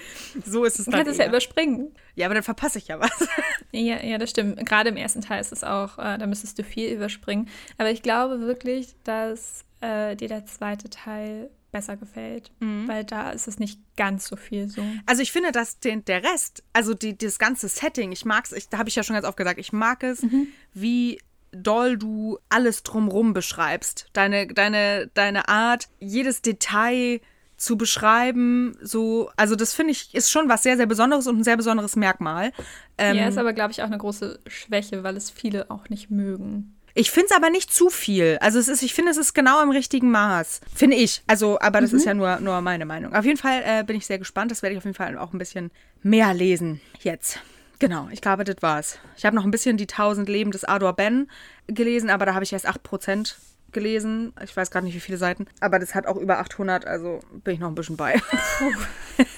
[0.44, 0.92] So ist es dann.
[0.92, 1.92] Du kannst es ja überspringen.
[2.16, 3.10] Ja, aber dann verpasse ich ja was.
[3.70, 4.64] Ja, ja, das stimmt.
[4.64, 7.50] Gerade im ersten Teil ist es auch, äh, da müsstest du viel überspringen.
[7.76, 12.88] Aber ich glaube wirklich, dass äh, dir der zweite Teil besser gefällt, mhm.
[12.88, 14.82] weil da ist es nicht ganz so viel so.
[15.06, 18.68] Also ich finde, dass den, der Rest, also die, das ganze Setting, ich mag es,
[18.68, 20.48] da habe ich ja schon ganz oft gesagt, ich mag es, mhm.
[20.72, 21.20] wie
[21.52, 24.06] doll du alles drumrum beschreibst.
[24.12, 27.20] Deine, deine, deine Art, jedes Detail
[27.56, 31.44] zu beschreiben, so, also das finde ich, ist schon was sehr, sehr Besonderes und ein
[31.44, 32.52] sehr besonderes Merkmal.
[32.96, 36.08] Ähm, ja, ist aber, glaube ich, auch eine große Schwäche, weil es viele auch nicht
[36.08, 36.77] mögen.
[36.98, 38.38] Ich finde es aber nicht zu viel.
[38.40, 40.60] Also es ist, ich finde, es ist genau im richtigen Maß.
[40.74, 41.22] Finde ich.
[41.28, 41.98] Also, aber das mhm.
[41.98, 43.14] ist ja nur, nur meine Meinung.
[43.14, 44.50] Auf jeden Fall äh, bin ich sehr gespannt.
[44.50, 45.70] Das werde ich auf jeden Fall auch ein bisschen
[46.02, 47.38] mehr lesen jetzt.
[47.78, 48.98] Genau, ich glaube, das war's.
[49.16, 51.30] Ich habe noch ein bisschen die 1000 Leben des Ador Ben
[51.68, 53.36] gelesen, aber da habe ich erst 8%
[53.70, 54.32] gelesen.
[54.42, 55.46] Ich weiß gerade nicht, wie viele Seiten.
[55.60, 58.20] Aber das hat auch über 800, also bin ich noch ein bisschen bei.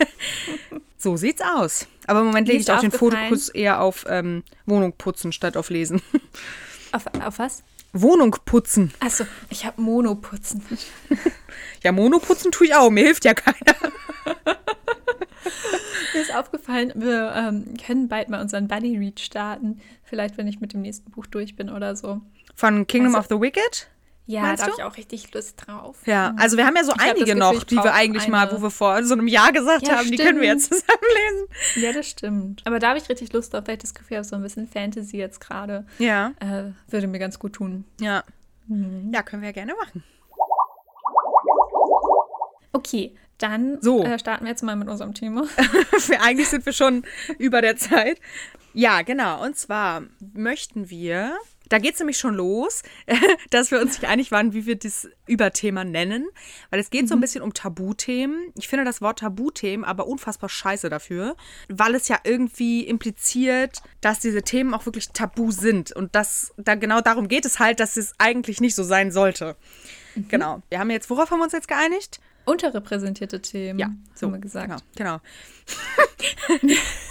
[0.97, 1.87] so sieht's aus.
[2.07, 5.69] Aber im Moment lege ich auch den Fokus eher auf ähm, Wohnung putzen statt auf
[5.69, 6.01] Lesen.
[6.93, 7.63] Auf, auf was?
[7.93, 8.93] Wohnung putzen.
[9.01, 10.63] Achso, ich habe Mono putzen.
[11.83, 12.91] ja, Mono putzen tue ich auch.
[12.91, 13.75] Mir hilft ja keiner.
[16.15, 19.81] Mir ist aufgefallen, wir ähm, können bald mal unseren Buddy Read starten.
[20.05, 22.21] Vielleicht, wenn ich mit dem nächsten Buch durch bin oder so.
[22.55, 23.89] Von Kingdom also, of the Wicked?
[24.31, 25.97] Ja, da habe ich auch richtig Lust drauf.
[26.07, 28.71] Ja, also wir haben ja so ich einige noch, die wir eigentlich mal, wo wir
[28.71, 30.21] vor so einem Jahr gesagt ja, haben, stimmt.
[30.21, 31.49] die können wir jetzt zusammenlesen.
[31.75, 32.63] Ja, das stimmt.
[32.65, 34.69] Aber da habe ich richtig Lust drauf, weil ich das Gefühl habe, so ein bisschen
[34.69, 35.85] Fantasy jetzt gerade.
[35.99, 36.33] Ja.
[36.39, 37.85] Äh, würde mir ganz gut tun.
[38.01, 38.23] Ja.
[38.69, 39.11] Mhm.
[39.13, 40.05] Ja, können wir ja gerne machen.
[42.73, 44.05] Okay, dann so.
[44.05, 45.45] äh, starten wir jetzt mal mit unserem Thema.
[46.21, 47.05] eigentlich sind wir schon
[47.39, 48.21] über der Zeit.
[48.75, 49.45] Ja, genau.
[49.45, 51.37] Und zwar möchten wir
[51.71, 52.83] da geht es nämlich schon los,
[53.51, 56.29] dass wir uns nicht einig waren, wie wir das Überthema nennen.
[56.69, 57.07] Weil es geht mhm.
[57.07, 57.23] so ein mhm.
[57.23, 58.53] bisschen um Tabuthemen.
[58.57, 61.37] Ich finde das Wort Tabuthemen aber unfassbar scheiße dafür,
[61.69, 65.93] weil es ja irgendwie impliziert, dass diese Themen auch wirklich tabu sind.
[65.93, 69.57] Und das, da genau darum geht es halt, dass es eigentlich nicht so sein sollte.
[70.17, 70.29] Mhm.
[70.29, 70.63] Genau.
[70.69, 72.21] Wir haben jetzt, worauf haben wir uns jetzt geeinigt?
[72.47, 74.83] Unterrepräsentierte Themen, ja, so haben wir gesagt.
[74.97, 75.21] Genau.
[76.61, 76.75] genau.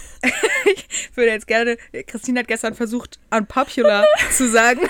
[0.76, 1.78] ich würde jetzt gerne,
[2.08, 4.82] Christine hat gestern versucht, unpopular zu sagen.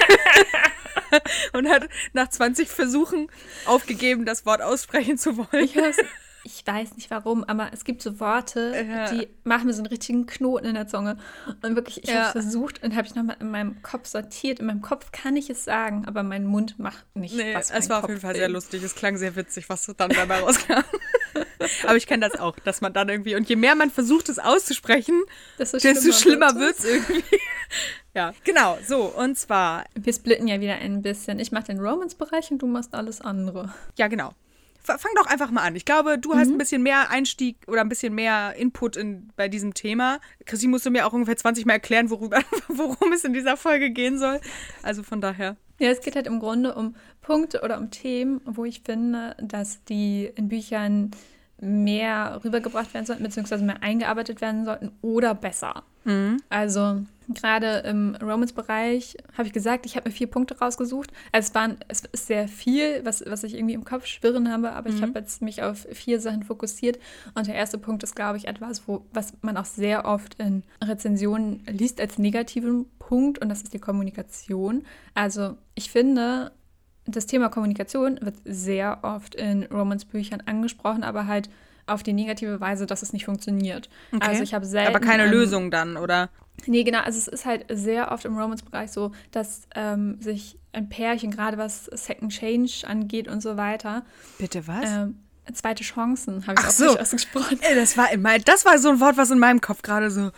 [1.53, 3.29] und hat nach 20 Versuchen
[3.65, 5.63] aufgegeben, das Wort aussprechen zu wollen.
[5.63, 5.75] Ich,
[6.45, 9.11] ich weiß nicht warum, aber es gibt so Worte, ja.
[9.11, 11.17] die machen mir so einen richtigen Knoten in der Zunge.
[11.61, 12.23] Und wirklich, ich ja.
[12.23, 14.59] habe versucht und habe ich nochmal in meinem Kopf sortiert.
[14.59, 17.35] In meinem Kopf kann ich es sagen, aber mein Mund macht nicht.
[17.35, 18.39] Nee, es war Kopf auf jeden Fall will.
[18.39, 18.83] sehr lustig.
[18.83, 20.73] Es klang sehr witzig, was dann dabei rauskam.
[21.83, 24.39] aber ich kenne das auch, dass man dann irgendwie, und je mehr man versucht, es
[24.39, 25.21] auszusprechen,
[25.57, 27.23] desto schlimmer, schlimmer wird es irgendwie.
[28.13, 29.85] ja, genau, so, und zwar.
[29.95, 31.39] Wir splitten ja wieder ein bisschen.
[31.39, 33.73] Ich mache den Romance-Bereich und du machst alles andere.
[33.97, 34.33] Ja, genau
[34.97, 35.75] fang doch einfach mal an.
[35.75, 36.37] Ich glaube, du mhm.
[36.37, 40.19] hast ein bisschen mehr Einstieg oder ein bisschen mehr Input in, bei diesem Thema.
[40.45, 43.91] Christine musst du mir auch ungefähr 20 Mal erklären, worüber, worum es in dieser Folge
[43.91, 44.39] gehen soll.
[44.81, 45.57] Also von daher.
[45.79, 49.83] Ja, es geht halt im Grunde um Punkte oder um Themen, wo ich finde, dass
[49.85, 51.11] die in Büchern
[51.61, 55.83] mehr rübergebracht werden sollten, beziehungsweise mehr eingearbeitet werden sollten oder besser.
[56.05, 56.37] Mhm.
[56.49, 57.01] Also
[57.33, 61.11] gerade im Romance-Bereich habe ich gesagt, ich habe mir vier Punkte rausgesucht.
[61.31, 64.71] Also es, waren, es ist sehr viel, was, was ich irgendwie im Kopf schwirren habe,
[64.71, 64.95] aber mhm.
[64.95, 66.99] ich habe jetzt mich auf vier Sachen fokussiert.
[67.35, 70.63] Und der erste Punkt ist, glaube ich, etwas, wo, was man auch sehr oft in
[70.83, 74.83] Rezensionen liest als negativen Punkt und das ist die Kommunikation.
[75.13, 76.51] Also ich finde,
[77.15, 81.49] das Thema Kommunikation wird sehr oft in Romance-Büchern angesprochen, aber halt
[81.87, 83.89] auf die negative Weise, dass es nicht funktioniert.
[84.11, 84.27] Okay.
[84.27, 84.95] Also ich habe selten.
[84.95, 86.29] Aber keine ähm, Lösung dann, oder?
[86.65, 86.99] Nee, genau.
[86.99, 91.57] Also es ist halt sehr oft im Romance-Bereich so, dass ähm, sich ein Pärchen, gerade
[91.57, 94.03] was Second Change angeht und so weiter.
[94.37, 94.85] Bitte was?
[94.85, 95.15] Ähm,
[95.53, 96.85] zweite Chancen, habe ich Ach auch so.
[96.85, 97.59] nicht ausgesprochen.
[97.61, 100.31] Ey, das war immer, das war so ein Wort, was in meinem Kopf gerade so.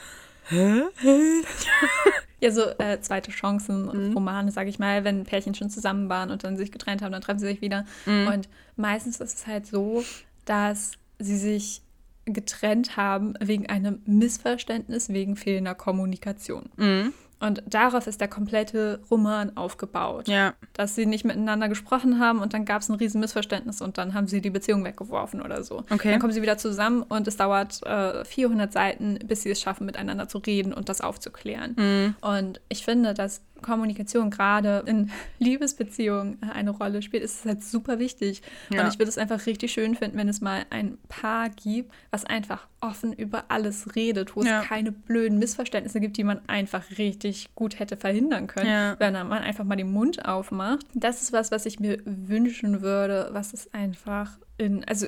[0.49, 0.83] Hä?
[2.39, 4.13] ja, so äh, zweite Chancen, mhm.
[4.13, 7.21] Romane, sage ich mal, wenn Pärchen schon zusammen waren und dann sich getrennt haben, dann
[7.21, 7.85] treffen sie sich wieder.
[8.05, 8.27] Mhm.
[8.27, 10.03] Und meistens ist es halt so,
[10.45, 11.81] dass sie sich
[12.25, 16.69] getrennt haben wegen einem Missverständnis, wegen fehlender Kommunikation.
[16.77, 17.13] Mhm.
[17.41, 20.27] Und darauf ist der komplette Roman aufgebaut.
[20.27, 20.53] Ja.
[20.73, 24.13] Dass sie nicht miteinander gesprochen haben und dann gab es ein riesen Missverständnis und dann
[24.13, 25.83] haben sie die Beziehung weggeworfen oder so.
[25.89, 26.11] Okay.
[26.11, 29.85] Dann kommen sie wieder zusammen und es dauert äh, 400 Seiten, bis sie es schaffen,
[29.85, 31.75] miteinander zu reden und das aufzuklären.
[31.77, 32.15] Mhm.
[32.21, 37.99] Und ich finde, dass Kommunikation gerade in Liebesbeziehungen eine Rolle spielt, ist es halt super
[37.99, 38.41] wichtig.
[38.69, 38.81] Ja.
[38.81, 42.25] Und ich würde es einfach richtig schön finden, wenn es mal ein Paar gibt, was
[42.25, 44.61] einfach offen über alles redet, wo ja.
[44.61, 48.95] es keine blöden Missverständnisse gibt, die man einfach richtig gut hätte verhindern können, ja.
[48.99, 50.85] wenn man einfach mal den Mund aufmacht.
[50.93, 55.07] Das ist was, was ich mir wünschen würde, was es einfach in, also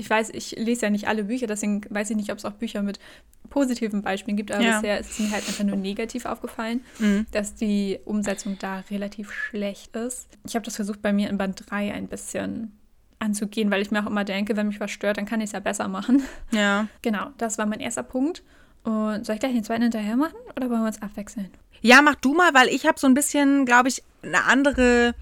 [0.00, 2.52] ich weiß, ich lese ja nicht alle Bücher, deswegen weiß ich nicht, ob es auch
[2.52, 2.98] Bücher mit
[3.50, 4.80] positiven Beispielen gibt, aber ja.
[4.80, 7.26] bisher ist es mir halt einfach nur negativ aufgefallen, mhm.
[7.32, 10.28] dass die Umsetzung da relativ schlecht ist.
[10.46, 12.78] Ich habe das versucht, bei mir in Band 3 ein bisschen
[13.18, 15.52] anzugehen, weil ich mir auch immer denke, wenn mich was stört, dann kann ich es
[15.52, 16.22] ja besser machen.
[16.50, 16.88] Ja.
[17.02, 18.42] Genau, das war mein erster Punkt.
[18.82, 21.50] Und soll ich gleich den zweiten hinterher machen oder wollen wir uns abwechseln?
[21.82, 25.14] Ja, mach du mal, weil ich habe so ein bisschen, glaube ich, eine andere,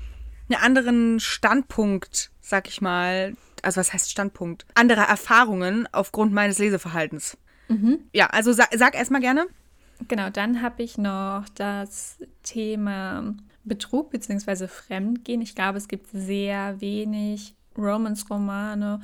[0.48, 3.36] einen anderen Standpunkt, sag ich mal.
[3.62, 4.64] Also was heißt Standpunkt?
[4.74, 7.36] Andere Erfahrungen aufgrund meines Leseverhaltens.
[7.68, 8.00] Mhm.
[8.12, 9.46] Ja, also sag, sag erstmal gerne.
[10.06, 14.68] Genau, dann habe ich noch das Thema Betrug bzw.
[14.68, 15.40] Fremdgehen.
[15.42, 19.00] Ich glaube, es gibt sehr wenig Romance-Romane,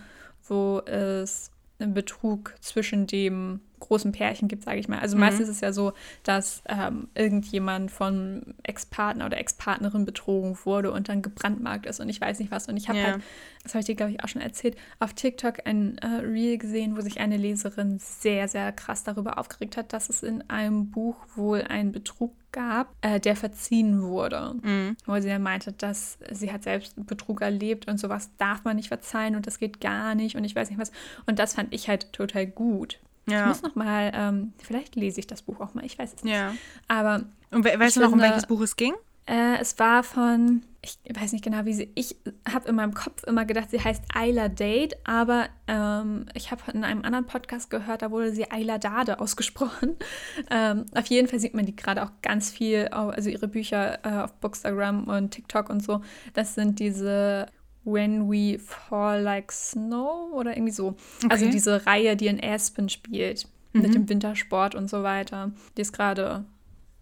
[0.49, 4.99] wo es Betrug zwischen dem großen Pärchen gibt, sage ich mal.
[4.99, 5.21] Also mhm.
[5.21, 5.93] meistens ist es ja so,
[6.23, 12.21] dass ähm, irgendjemand von Ex-Partner oder Ex-Partnerin betrogen wurde und dann gebrandmarkt ist und ich
[12.21, 12.69] weiß nicht was.
[12.69, 13.05] Und ich habe ja.
[13.05, 13.23] halt,
[13.63, 16.97] das habe ich dir, glaube ich, auch schon erzählt, auf TikTok ein äh, Reel gesehen,
[16.97, 21.17] wo sich eine Leserin sehr, sehr krass darüber aufgeregt hat, dass es in einem Buch
[21.37, 24.55] wohl einen Betrug gab, äh, der verziehen wurde.
[24.63, 24.97] Mhm.
[25.05, 28.89] Wo sie dann meinte, dass sie hat selbst Betrug erlebt und sowas darf man nicht
[28.89, 30.93] verzeihen und das geht gar nicht und ich weiß nicht was.
[31.27, 33.01] Und das fand ich halt total gut.
[33.27, 33.43] Ja.
[33.43, 36.25] Ich muss noch mal, ähm, vielleicht lese ich das Buch auch mal, ich weiß es
[36.25, 36.35] nicht.
[36.35, 36.55] Ja.
[36.89, 38.95] Aber Und we weißt du noch, um welches Buch es ging?
[39.27, 43.25] Äh, es war von, ich weiß nicht genau, wie sie, ich habe in meinem Kopf
[43.25, 48.03] immer gedacht, sie heißt Ayla Date, aber ähm, ich habe in einem anderen Podcast gehört,
[48.03, 49.97] da wurde sie Ayla Dade ausgesprochen.
[50.51, 54.25] ähm, auf jeden Fall sieht man die gerade auch ganz viel, also ihre Bücher äh,
[54.25, 56.03] auf Bookstagram und TikTok und so.
[56.35, 57.47] Das sind diese
[57.85, 60.89] When We Fall Like Snow oder irgendwie so.
[60.89, 61.33] Also okay.
[61.33, 63.83] Also diese Reihe, die in Aspen spielt, mhm.
[63.83, 65.53] mit dem Wintersport und so weiter.
[65.77, 66.45] Die ist gerade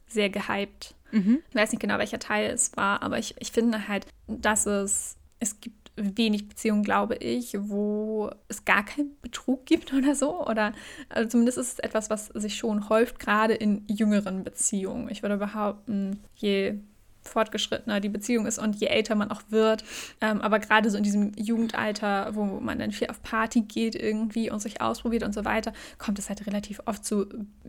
[0.08, 0.94] sehr gehypt.
[1.10, 1.40] Mhm.
[1.50, 5.16] Ich weiß nicht genau, welcher Teil es war, aber ich, ich finde halt, dass es,
[5.40, 10.46] es gibt wenig Beziehungen, glaube ich, wo es gar keinen Betrug gibt oder so.
[10.46, 10.72] Oder
[11.08, 15.08] also zumindest ist es etwas, was sich schon häuft, gerade in jüngeren Beziehungen.
[15.10, 16.74] Ich würde behaupten, je
[17.22, 19.84] fortgeschrittener die Beziehung ist und je älter man auch wird.
[20.20, 24.50] Ähm, aber gerade so in diesem Jugendalter, wo man dann viel auf Party geht irgendwie
[24.50, 27.26] und sich ausprobiert und so weiter, kommt es halt relativ oft zu,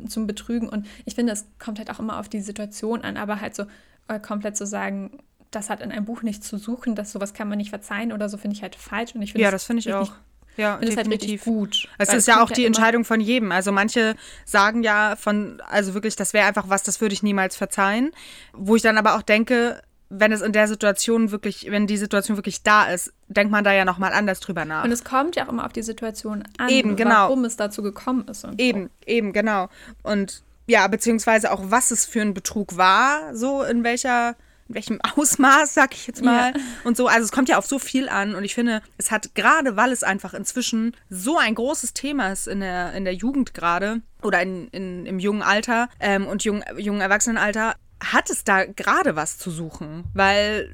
[0.08, 0.70] zum Betrügen.
[0.70, 3.66] Und ich finde, es kommt halt auch immer auf die Situation an, aber halt so
[4.08, 5.20] äh, komplett zu sagen,
[5.52, 8.28] das hat in einem Buch nichts zu suchen, dass sowas kann man nicht verzeihen oder
[8.30, 9.13] so, finde ich halt falsch.
[9.16, 10.13] Und ich ja, das finde ich auch.
[10.58, 11.88] Ja, finde es halt richtig gut.
[11.98, 13.52] Es ist ja auch die Entscheidung von jedem.
[13.52, 17.56] Also manche sagen ja von, also wirklich, das wäre einfach was, das würde ich niemals
[17.56, 18.12] verzeihen.
[18.54, 22.38] Wo ich dann aber auch denke, wenn es in der Situation wirklich, wenn die Situation
[22.38, 24.84] wirklich da ist, denkt man da ja nochmal anders drüber nach.
[24.84, 27.12] Und es kommt ja auch immer auf die Situation an, eben, genau.
[27.12, 28.46] warum es dazu gekommen ist.
[28.58, 28.89] eben, so.
[29.08, 29.70] eben, genau.
[30.04, 34.36] Und ja, beziehungsweise auch, was es für ein Betrug war, so in welcher
[34.69, 36.54] in welchem Ausmaß, sag ich jetzt mal.
[36.56, 36.62] Ja.
[36.84, 38.36] Und so, also es kommt ja auf so viel an.
[38.36, 42.47] Und ich finde, es hat gerade, weil es einfach inzwischen so ein großes Thema ist
[42.47, 46.63] in der, in der Jugend gerade oder in, in, im jungen Alter ähm, und jungen,
[46.78, 50.06] jungen Erwachsenenalter, hat es da gerade was zu suchen.
[50.13, 50.69] Weil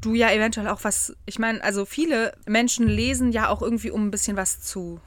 [0.00, 4.06] du ja eventuell auch was, ich meine, also viele Menschen lesen ja auch irgendwie, um
[4.06, 5.00] ein bisschen was zu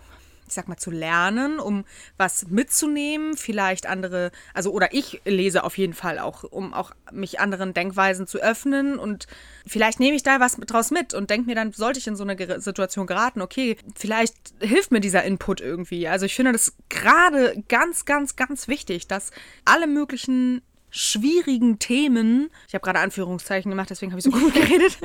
[0.47, 1.85] ich sag mal, zu lernen, um
[2.17, 7.39] was mitzunehmen, vielleicht andere, also oder ich lese auf jeden Fall auch, um auch mich
[7.39, 9.27] anderen Denkweisen zu öffnen und
[9.65, 12.23] vielleicht nehme ich da was draus mit und denke mir dann, sollte ich in so
[12.23, 16.07] eine Situation geraten, okay, vielleicht hilft mir dieser Input irgendwie.
[16.07, 19.31] Also ich finde das gerade ganz, ganz, ganz wichtig, dass
[19.65, 24.97] alle möglichen schwierigen Themen, ich habe gerade Anführungszeichen gemacht, deswegen habe ich so gut geredet,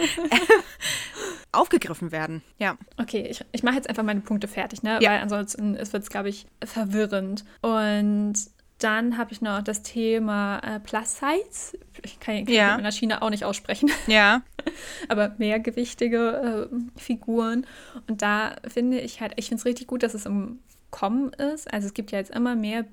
[1.52, 2.42] aufgegriffen werden.
[2.58, 2.78] Ja.
[2.96, 4.98] Okay, ich, ich mache jetzt einfach meine Punkte fertig, ne?
[5.00, 5.10] Ja.
[5.10, 7.44] Weil ansonsten wird es, glaube ich, verwirrend.
[7.60, 8.34] Und
[8.82, 11.78] dann habe ich noch das Thema äh, Plus Size.
[12.02, 12.76] Ich kann, kann ja.
[12.76, 13.90] in der China auch nicht aussprechen.
[14.06, 14.42] Ja.
[15.08, 17.66] Aber mehrgewichtige äh, Figuren.
[18.08, 21.72] Und da finde ich halt, ich finde es richtig gut, dass es im Kommen ist.
[21.72, 22.84] Also es gibt ja jetzt immer mehr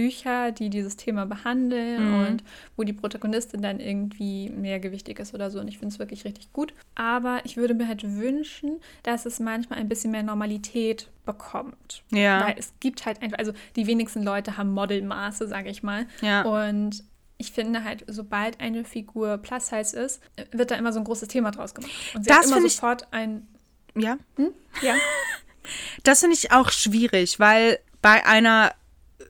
[0.00, 2.26] Bücher, die dieses Thema behandeln mhm.
[2.26, 5.60] und wo die Protagonistin dann irgendwie mehrgewichtig ist oder so.
[5.60, 6.72] Und ich finde es wirklich richtig gut.
[6.94, 12.02] Aber ich würde mir halt wünschen, dass es manchmal ein bisschen mehr Normalität bekommt.
[12.10, 12.46] Ja.
[12.46, 16.06] Weil es gibt halt einfach, also die wenigsten Leute haben Modelmaße, sage ich mal.
[16.22, 16.42] Ja.
[16.42, 17.04] Und
[17.36, 21.28] ich finde halt, sobald eine Figur plus size ist, wird da immer so ein großes
[21.28, 21.92] Thema draus gemacht.
[22.14, 23.12] Und sie das hat immer sofort ich...
[23.12, 23.46] ein.
[23.94, 24.16] Ja?
[24.36, 24.54] Hm?
[24.80, 24.94] Ja.
[26.04, 28.72] das finde ich auch schwierig, weil bei einer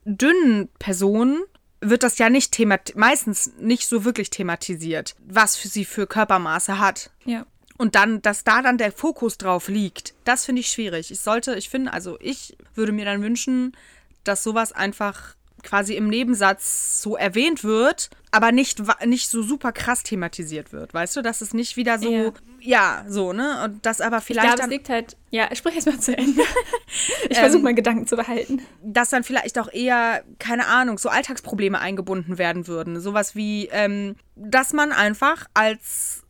[0.04, 1.42] dünnen Personen
[1.80, 2.58] wird das ja nicht
[2.94, 7.10] meistens nicht so wirklich thematisiert, was für sie für Körpermaße hat.
[7.24, 7.46] Ja.
[7.78, 11.10] Und dann, dass da dann der Fokus drauf liegt, das finde ich schwierig.
[11.10, 13.74] Ich sollte, ich finde, also ich würde mir dann wünschen,
[14.22, 20.02] dass sowas einfach quasi im Nebensatz so erwähnt wird, aber nicht, nicht so super krass
[20.02, 20.94] thematisiert wird.
[20.94, 23.64] Weißt du, dass es nicht wieder so, ja, ja so, ne?
[23.64, 24.48] Und das aber vielleicht.
[24.48, 26.42] Ich glaube, es liegt halt, ja, ich spreche jetzt mal zu Ende.
[27.28, 28.62] ich versuche ähm, meinen Gedanken zu behalten.
[28.82, 33.00] Dass dann vielleicht auch eher, keine Ahnung, so Alltagsprobleme eingebunden werden würden.
[33.00, 36.22] Sowas wie, ähm, dass man einfach als,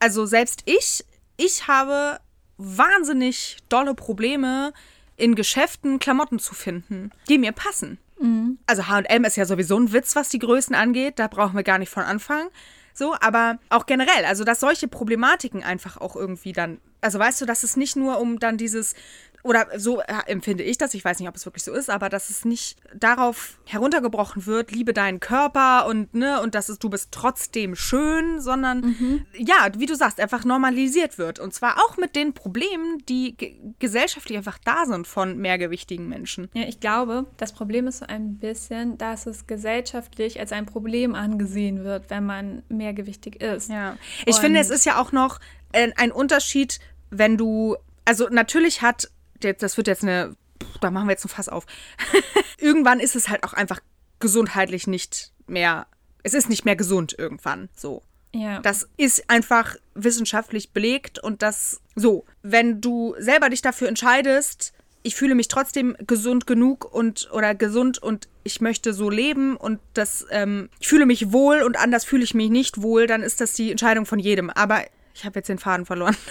[0.00, 1.04] also selbst ich,
[1.36, 2.18] ich habe
[2.56, 4.72] wahnsinnig dolle Probleme
[5.16, 7.98] in Geschäften Klamotten zu finden, die mir passen.
[8.20, 8.58] Mhm.
[8.66, 11.18] Also HM ist ja sowieso ein Witz, was die Größen angeht.
[11.18, 12.48] Da brauchen wir gar nicht von anfangen.
[12.94, 17.46] So, aber auch generell, also dass solche Problematiken einfach auch irgendwie dann, also weißt du,
[17.46, 18.94] dass es nicht nur um dann dieses
[19.42, 22.30] oder so empfinde ich das, ich weiß nicht, ob es wirklich so ist, aber dass
[22.30, 27.08] es nicht darauf heruntergebrochen wird, liebe deinen Körper und ne und dass es, du bist
[27.12, 29.26] trotzdem schön, sondern mhm.
[29.34, 33.36] ja, wie du sagst, einfach normalisiert wird und zwar auch mit den Problemen, die
[33.78, 36.48] gesellschaftlich einfach da sind von mehrgewichtigen Menschen.
[36.54, 41.14] Ja, ich glaube, das Problem ist so ein bisschen, dass es gesellschaftlich als ein Problem
[41.14, 43.70] angesehen wird, wenn man mehrgewichtig ist.
[43.70, 43.96] Ja.
[44.26, 45.38] Ich und finde, es ist ja auch noch
[45.72, 47.76] ein Unterschied, wenn du
[48.08, 50.36] also natürlich hat das wird jetzt eine,
[50.80, 51.66] da machen wir jetzt ein Fass auf.
[52.58, 53.80] irgendwann ist es halt auch einfach
[54.20, 55.86] gesundheitlich nicht mehr,
[56.22, 58.02] es ist nicht mehr gesund irgendwann so.
[58.34, 58.60] Ja.
[58.60, 65.14] Das ist einfach wissenschaftlich belegt und das so, wenn du selber dich dafür entscheidest, ich
[65.14, 70.26] fühle mich trotzdem gesund genug und oder gesund und ich möchte so leben und das,
[70.30, 73.54] ähm, ich fühle mich wohl und anders fühle ich mich nicht wohl, dann ist das
[73.54, 74.50] die Entscheidung von jedem.
[74.50, 74.84] Aber
[75.18, 76.16] ich habe jetzt den Faden verloren.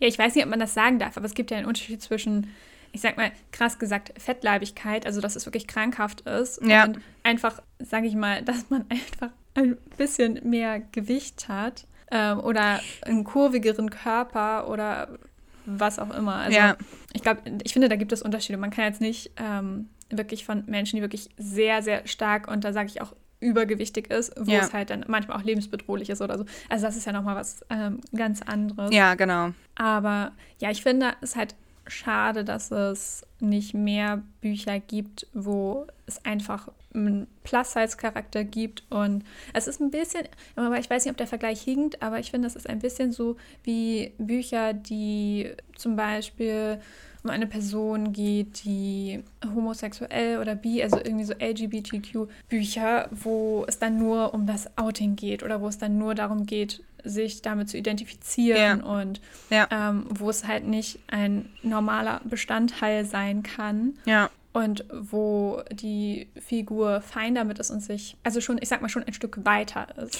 [0.00, 2.02] Ja, ich weiß nicht, ob man das sagen darf, aber es gibt ja einen Unterschied
[2.02, 2.52] zwischen,
[2.92, 6.60] ich sag mal, krass gesagt, Fettleibigkeit, also dass es wirklich krankhaft ist.
[6.62, 6.84] Ja.
[6.84, 12.80] Und einfach, sage ich mal, dass man einfach ein bisschen mehr Gewicht hat ähm, oder
[13.02, 15.16] einen kurvigeren Körper oder
[15.64, 16.34] was auch immer.
[16.34, 16.76] Also ja.
[17.12, 18.58] ich glaube, ich finde, da gibt es Unterschiede.
[18.58, 22.72] Man kann jetzt nicht ähm, wirklich von Menschen, die wirklich sehr, sehr stark und da
[22.72, 23.14] sage ich auch
[23.44, 24.60] übergewichtig ist, wo ja.
[24.60, 26.44] es halt dann manchmal auch lebensbedrohlich ist oder so.
[26.68, 28.94] Also das ist ja nochmal was ähm, ganz anderes.
[28.94, 29.50] Ja, genau.
[29.74, 31.54] Aber ja, ich finde es halt
[31.86, 38.84] schade, dass es nicht mehr Bücher gibt, wo es einfach einen Plus-Size-Charakter gibt.
[38.90, 40.22] Und es ist ein bisschen,
[40.56, 43.12] aber ich weiß nicht, ob der Vergleich hinkt, aber ich finde, es ist ein bisschen
[43.12, 46.80] so wie Bücher, die zum Beispiel
[47.24, 53.98] um eine Person geht, die homosexuell oder bi, also irgendwie so LGBTQ-Bücher, wo es dann
[53.98, 57.78] nur um das Outing geht oder wo es dann nur darum geht, sich damit zu
[57.78, 59.00] identifizieren ja.
[59.00, 59.66] und ja.
[59.70, 63.94] Ähm, wo es halt nicht ein normaler Bestandteil sein kann.
[64.04, 68.88] Ja und wo die Figur fein damit ist und sich, also schon, ich sag mal,
[68.88, 70.18] schon ein Stück weiter ist.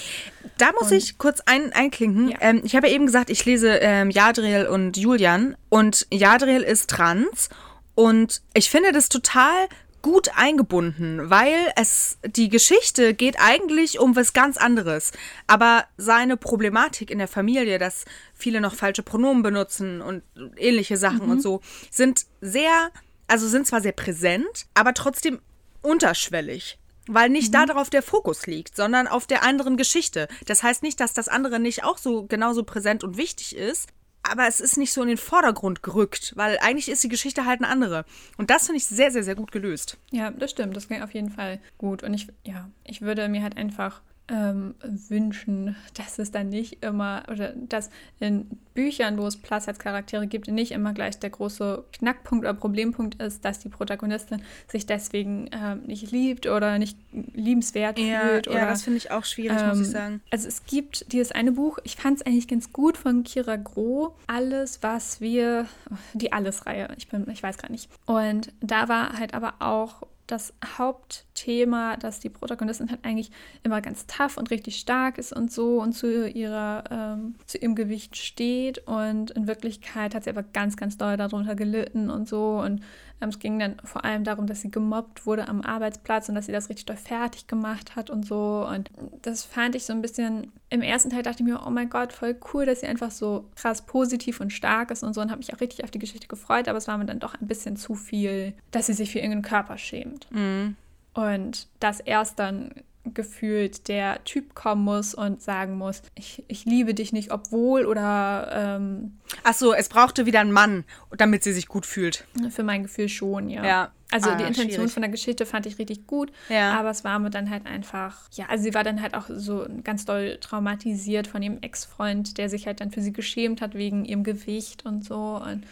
[0.57, 2.29] Da muss und, ich kurz ein, einklinken.
[2.29, 2.37] Ja.
[2.41, 6.89] Ähm, ich habe ja eben gesagt, ich lese ähm, Jadriel und Julian und Jadriel ist
[6.89, 7.47] trans
[7.95, 9.69] und ich finde das total
[10.01, 15.13] gut eingebunden, weil es die Geschichte geht eigentlich um was ganz anderes,
[15.47, 18.03] aber seine Problematik in der Familie, dass
[18.33, 20.23] viele noch falsche Pronomen benutzen und
[20.57, 21.31] ähnliche Sachen mhm.
[21.31, 22.91] und so, sind sehr
[23.27, 25.39] also sind zwar sehr präsent, aber trotzdem
[25.81, 26.79] unterschwellig.
[27.07, 27.67] Weil nicht mhm.
[27.67, 30.27] darauf der Fokus liegt, sondern auf der anderen Geschichte.
[30.47, 33.89] Das heißt nicht, dass das andere nicht auch so genauso präsent und wichtig ist,
[34.23, 37.61] aber es ist nicht so in den Vordergrund gerückt, weil eigentlich ist die Geschichte halt
[37.61, 38.05] eine andere.
[38.37, 39.97] Und das finde ich sehr, sehr, sehr gut gelöst.
[40.11, 40.75] Ja, das stimmt.
[40.75, 42.01] Das ging auf jeden Fall gut.
[42.01, 47.23] Und ich, ja, ich würde mir halt einfach ähm, wünschen, dass es dann nicht immer,
[47.31, 51.85] oder dass in Büchern, wo es Plus als Charaktere gibt, nicht immer gleich der große
[51.93, 57.99] Knackpunkt oder Problempunkt ist, dass die Protagonistin sich deswegen ähm, nicht liebt oder nicht liebenswert
[57.99, 58.47] ja, fühlt.
[58.47, 60.21] Oder, ja, das finde ich auch schwierig, ähm, muss ich ähm, sagen.
[60.31, 64.15] Also es gibt dieses eine Buch, ich fand es eigentlich ganz gut von Kira Groh,
[64.27, 65.67] Alles, was wir,
[66.13, 67.89] die Alles-Reihe, ich, ich weiß gar nicht.
[68.05, 73.31] Und da war halt aber auch das Hauptthema, dass die Protagonistin halt eigentlich
[73.63, 77.75] immer ganz tough und richtig stark ist und so und zu ihrer ähm, zu ihrem
[77.75, 78.79] Gewicht steht.
[78.87, 82.59] Und in Wirklichkeit hat sie aber ganz ganz doll darunter gelitten und so.
[82.59, 82.81] Und
[83.19, 86.51] es ging dann vor allem darum, dass sie gemobbt wurde am Arbeitsplatz und dass sie
[86.51, 88.67] das richtig doll fertig gemacht hat und so.
[88.69, 88.89] Und
[89.21, 90.51] das fand ich so ein bisschen.
[90.69, 93.49] Im ersten Teil dachte ich mir, oh mein Gott, voll cool, dass sie einfach so
[93.55, 96.27] krass positiv und stark ist und so und habe mich auch richtig auf die Geschichte
[96.27, 99.19] gefreut, aber es war mir dann doch ein bisschen zu viel, dass sie sich für
[99.19, 100.27] ihren Körper schämt.
[100.31, 100.75] Mhm.
[101.13, 102.71] Und dass erst dann
[103.13, 108.77] gefühlt der Typ kommen muss und sagen muss, ich, ich liebe dich nicht, obwohl oder
[108.77, 110.83] ähm, Ach so, es brauchte wieder einen Mann,
[111.15, 112.25] damit sie sich gut fühlt.
[112.49, 113.65] Für mein Gefühl schon, ja.
[113.65, 113.91] Ja.
[114.11, 114.91] Also ah, die Intention schwierig.
[114.91, 116.79] von der Geschichte fand ich richtig gut, ja.
[116.79, 119.65] aber es war mir dann halt einfach, ja, also sie war dann halt auch so
[119.83, 124.05] ganz doll traumatisiert von ihrem Ex-Freund, der sich halt dann für sie geschämt hat wegen
[124.05, 125.63] ihrem Gewicht und so und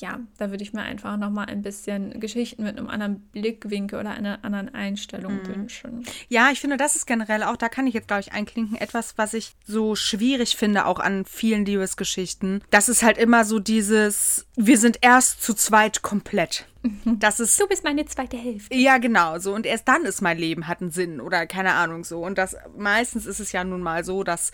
[0.00, 4.10] ja, da würde ich mir einfach nochmal ein bisschen Geschichten mit einem anderen Blickwinkel oder
[4.10, 5.46] einer anderen Einstellung mhm.
[5.46, 6.06] wünschen.
[6.28, 9.18] Ja, ich finde, das ist generell auch, da kann ich jetzt, glaube ich, einklinken, etwas,
[9.18, 12.62] was ich so schwierig finde, auch an vielen Liebesgeschichten.
[12.70, 16.66] Das ist halt immer so dieses, wir sind erst zu zweit komplett.
[16.82, 17.18] Mhm.
[17.18, 18.74] Das ist, du bist meine zweite Hälfte.
[18.74, 19.38] Ja, genau.
[19.38, 19.54] So.
[19.54, 22.24] Und erst dann ist mein Leben hat einen Sinn oder keine Ahnung so.
[22.24, 24.52] Und das meistens ist es ja nun mal so, dass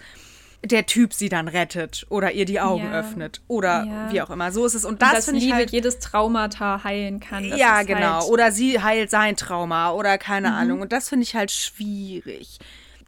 [0.64, 3.00] der Typ sie dann rettet oder ihr die Augen ja.
[3.00, 4.12] öffnet oder ja.
[4.12, 4.52] wie auch immer.
[4.52, 4.84] So ist es.
[4.84, 7.44] Und das, das finde ich halt jedes Traumata heilen kann.
[7.44, 8.20] ja, genau.
[8.20, 10.54] Halt oder sie heilt sein Trauma oder keine mhm.
[10.54, 10.80] Ahnung.
[10.80, 12.58] Und das finde ich halt schwierig.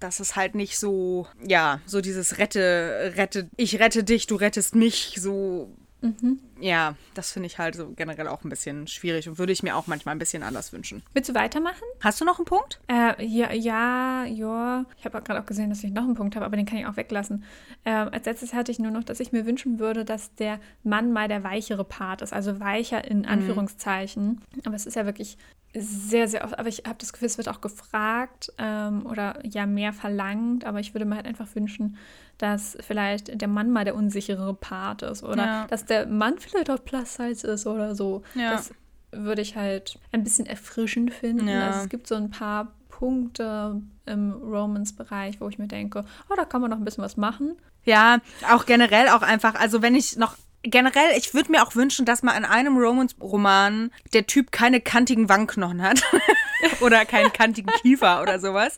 [0.00, 4.76] Das ist halt nicht so, ja, so dieses Rette, rette, ich rette dich, du rettest
[4.76, 5.68] mich, so
[6.00, 6.38] Mhm.
[6.60, 9.76] Ja, das finde ich halt so generell auch ein bisschen schwierig und würde ich mir
[9.76, 11.02] auch manchmal ein bisschen anders wünschen.
[11.14, 11.82] Willst du weitermachen?
[12.00, 12.80] Hast du noch einen Punkt?
[12.88, 14.84] Äh, ja, ja, ja.
[14.98, 16.86] Ich habe gerade auch gesehen, dass ich noch einen Punkt habe, aber den kann ich
[16.86, 17.44] auch weglassen.
[17.84, 21.12] Äh, als letztes hatte ich nur noch, dass ich mir wünschen würde, dass der Mann
[21.12, 23.26] mal der weichere Part ist, also weicher in mhm.
[23.26, 24.26] Anführungszeichen.
[24.26, 24.62] Mhm.
[24.64, 25.38] Aber es ist ja wirklich
[25.74, 29.66] sehr, sehr oft, aber ich habe das Gefühl, es wird auch gefragt ähm, oder ja
[29.66, 31.98] mehr verlangt, aber ich würde mir halt einfach wünschen,
[32.38, 35.66] dass vielleicht der Mann mal der unsichere Part ist oder ja.
[35.66, 38.22] dass der Mann vielleicht auch Plus-Size ist oder so.
[38.34, 38.52] Ja.
[38.52, 38.70] Das
[39.10, 41.48] würde ich halt ein bisschen erfrischend finden.
[41.48, 41.68] Ja.
[41.68, 46.44] Also es gibt so ein paar Punkte im Romance-Bereich, wo ich mir denke, oh, da
[46.44, 47.56] kann man noch ein bisschen was machen.
[47.84, 48.18] Ja,
[48.50, 52.22] auch generell auch einfach, also wenn ich noch generell, ich würde mir auch wünschen, dass
[52.22, 56.02] mal in einem Romance-Roman der Typ keine kantigen Wangenknochen hat.
[56.80, 58.76] oder keinen kantigen Kiefer oder sowas.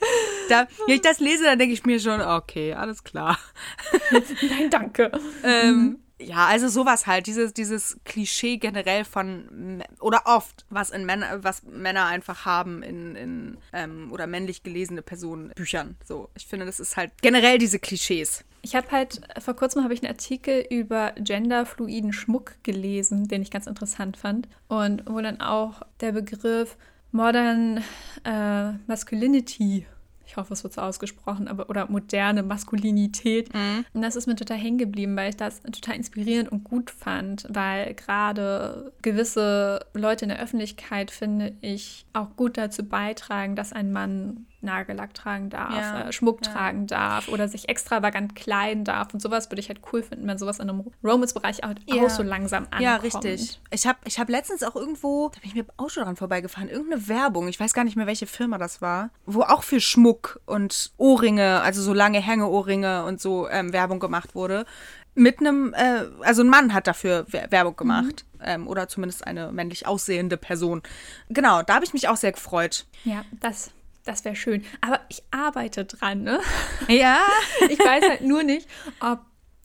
[0.49, 3.39] Da, wenn ich das lese, dann denke ich mir schon, okay, alles klar.
[4.11, 5.11] Nein, danke.
[5.43, 5.99] ähm, mhm.
[6.21, 11.63] Ja, also sowas halt, dieses, dieses Klischee generell von, oder oft, was in Männer, was
[11.63, 15.97] Männer einfach haben in, in ähm, oder männlich gelesene Personen, Büchern.
[16.05, 18.45] So, ich finde, das ist halt generell diese Klischees.
[18.63, 23.51] Ich habe halt, vor kurzem habe ich einen Artikel über genderfluiden Schmuck gelesen, den ich
[23.51, 24.49] ganz interessant fand.
[24.69, 26.77] Und wo dann auch der Begriff
[27.13, 27.83] Modern
[28.25, 29.87] äh, Masculinity
[30.31, 33.53] ich hoffe, es wird so ausgesprochen, aber oder moderne Maskulinität.
[33.53, 33.85] Mhm.
[33.93, 37.47] Und das ist mir total hängen geblieben, weil ich das total inspirierend und gut fand,
[37.49, 43.91] weil gerade gewisse Leute in der Öffentlichkeit, finde ich, auch gut dazu beitragen, dass ein
[43.91, 46.53] Mann Nagellack tragen darf, ja, äh, Schmuck ja.
[46.53, 49.15] tragen darf oder sich extravagant kleiden darf.
[49.15, 52.03] Und sowas würde ich halt cool finden, wenn sowas in einem Romance-Bereich auch, ja.
[52.03, 52.83] auch, so langsam ankommt.
[52.83, 53.61] Ja, richtig.
[53.71, 56.69] Ich habe ich hab letztens auch irgendwo, da bin ich mit dem Auto dran vorbeigefahren,
[56.69, 60.41] irgendeine Werbung, ich weiß gar nicht mehr, welche Firma das war, wo auch für Schmuck
[60.47, 64.67] und Ohrringe, also so lange Hängeohrringe und so ähm, Werbung gemacht wurde.
[65.15, 68.25] Mit einem, äh, also ein Mann hat dafür Werbung gemacht.
[68.25, 68.41] Mhm.
[68.43, 70.83] Ähm, oder zumindest eine männlich aussehende Person.
[71.29, 72.87] Genau, da habe ich mich auch sehr gefreut.
[73.05, 73.71] Ja, das
[74.05, 74.65] das wäre schön.
[74.81, 76.41] Aber ich arbeite dran, ne?
[76.89, 77.19] Ja.
[77.69, 78.69] ich weiß halt nur nicht,
[79.01, 79.21] ob.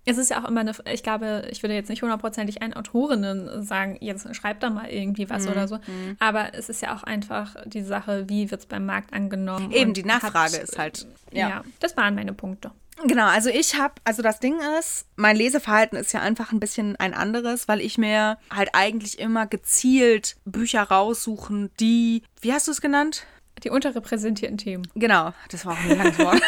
[0.08, 3.64] Es ist ja auch immer eine, ich glaube, ich würde jetzt nicht hundertprozentig einen Autorinnen
[3.66, 5.52] sagen, jetzt schreibt da mal irgendwie was mhm.
[5.52, 5.78] oder so.
[5.78, 6.16] Mhm.
[6.20, 9.72] Aber es ist ja auch einfach die Sache, wie wird es beim Markt angenommen.
[9.72, 11.08] Eben, die Nachfrage hat, ist halt.
[11.32, 11.50] Ja.
[11.50, 12.70] ja, das waren meine Punkte.
[13.04, 16.96] Genau, also ich habe, also das Ding ist, mein Leseverhalten ist ja einfach ein bisschen
[16.96, 22.72] ein anderes, weil ich mir halt eigentlich immer gezielt Bücher raussuchen, die, wie hast du
[22.72, 23.26] es genannt?
[23.64, 24.88] Die unterrepräsentierten Themen.
[24.96, 26.42] Genau, das war auch ein langes Wort.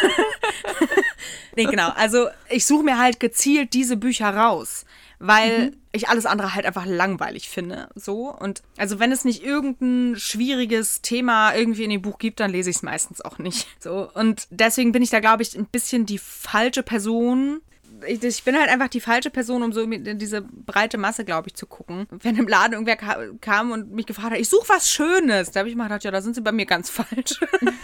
[1.55, 1.89] nee, genau.
[1.95, 4.85] Also ich suche mir halt gezielt diese Bücher raus,
[5.19, 5.77] weil mhm.
[5.93, 7.89] ich alles andere halt einfach langweilig finde.
[7.95, 8.29] So.
[8.29, 12.69] Und also wenn es nicht irgendein schwieriges Thema irgendwie in dem Buch gibt, dann lese
[12.69, 13.67] ich es meistens auch nicht.
[13.79, 14.09] So.
[14.13, 17.61] Und deswegen bin ich da, glaube ich, ein bisschen die falsche Person,
[18.05, 21.47] ich, ich, bin halt einfach die falsche Person, um so in diese breite Masse, glaube
[21.47, 22.07] ich, zu gucken.
[22.11, 22.97] Wenn im Laden irgendwer
[23.41, 26.11] kam und mich gefragt hat, ich suche was Schönes, da habe ich mal gedacht, ja,
[26.11, 27.39] da sind sie bei mir ganz falsch.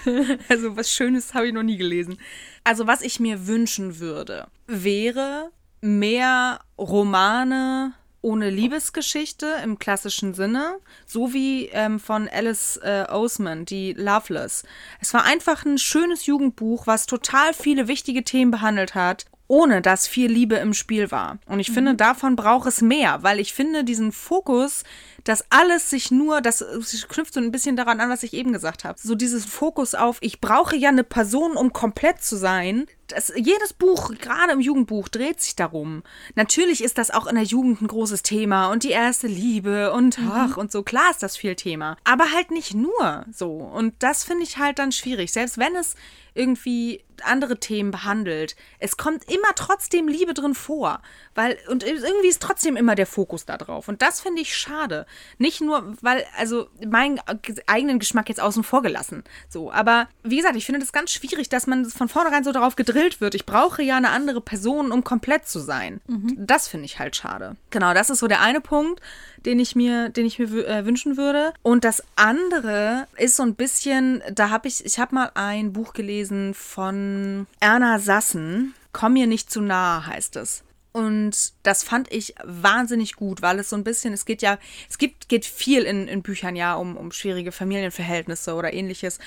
[0.50, 2.18] also was Schönes habe ich noch nie gelesen.
[2.64, 5.52] Also was ich mir wünschen würde, wäre
[5.82, 13.92] mehr Romane ohne Liebesgeschichte im klassischen Sinne, so wie ähm, von Alice äh, Oseman, die
[13.94, 14.64] Loveless.
[15.02, 20.08] Es war einfach ein schönes Jugendbuch, was total viele wichtige Themen behandelt hat ohne dass
[20.08, 21.38] viel Liebe im Spiel war.
[21.46, 21.74] Und ich mhm.
[21.76, 24.84] finde, davon braucht es mehr, weil ich finde, diesen Fokus,
[25.24, 26.66] dass alles sich nur, das
[27.08, 29.00] knüpft so ein bisschen daran an, was ich eben gesagt habe.
[29.02, 32.86] So dieses Fokus auf, ich brauche ja eine Person, um komplett zu sein.
[33.08, 36.04] Das, jedes Buch, gerade im Jugendbuch, dreht sich darum.
[36.36, 40.20] Natürlich ist das auch in der Jugend ein großes Thema und die erste Liebe und
[40.20, 40.32] mhm.
[40.32, 40.84] ach und so.
[40.84, 41.98] Klar ist das viel Thema.
[42.04, 43.52] Aber halt nicht nur so.
[43.52, 45.32] Und das finde ich halt dann schwierig.
[45.32, 45.96] Selbst wenn es
[46.34, 48.56] irgendwie andere Themen behandelt.
[48.80, 51.02] Es kommt immer trotzdem Liebe drin vor,
[51.36, 55.06] weil und irgendwie ist trotzdem immer der Fokus da drauf und das finde ich schade.
[55.38, 57.20] Nicht nur, weil also meinen
[57.68, 61.50] eigenen Geschmack jetzt außen vor gelassen, so, aber wie gesagt, ich finde das ganz schwierig,
[61.50, 63.36] dass man von vornherein so darauf gedrillt wird.
[63.36, 66.02] Ich brauche ja eine andere Person, um komplett zu sein.
[66.08, 66.36] Mhm.
[66.38, 67.56] Das finde ich halt schade.
[67.70, 69.02] Genau, das ist so der eine Punkt
[69.46, 71.54] den ich mir, den ich mir äh, wünschen würde.
[71.62, 75.94] Und das andere ist so ein bisschen, da habe ich, ich habe mal ein Buch
[75.94, 78.74] gelesen von Erna Sassen.
[78.92, 80.64] Komm mir nicht zu nah, heißt es.
[80.94, 84.98] Und das fand ich wahnsinnig gut, weil es so ein bisschen, es geht ja, es
[84.98, 89.20] gibt, geht viel in, in Büchern ja um, um schwierige Familienverhältnisse oder ähnliches.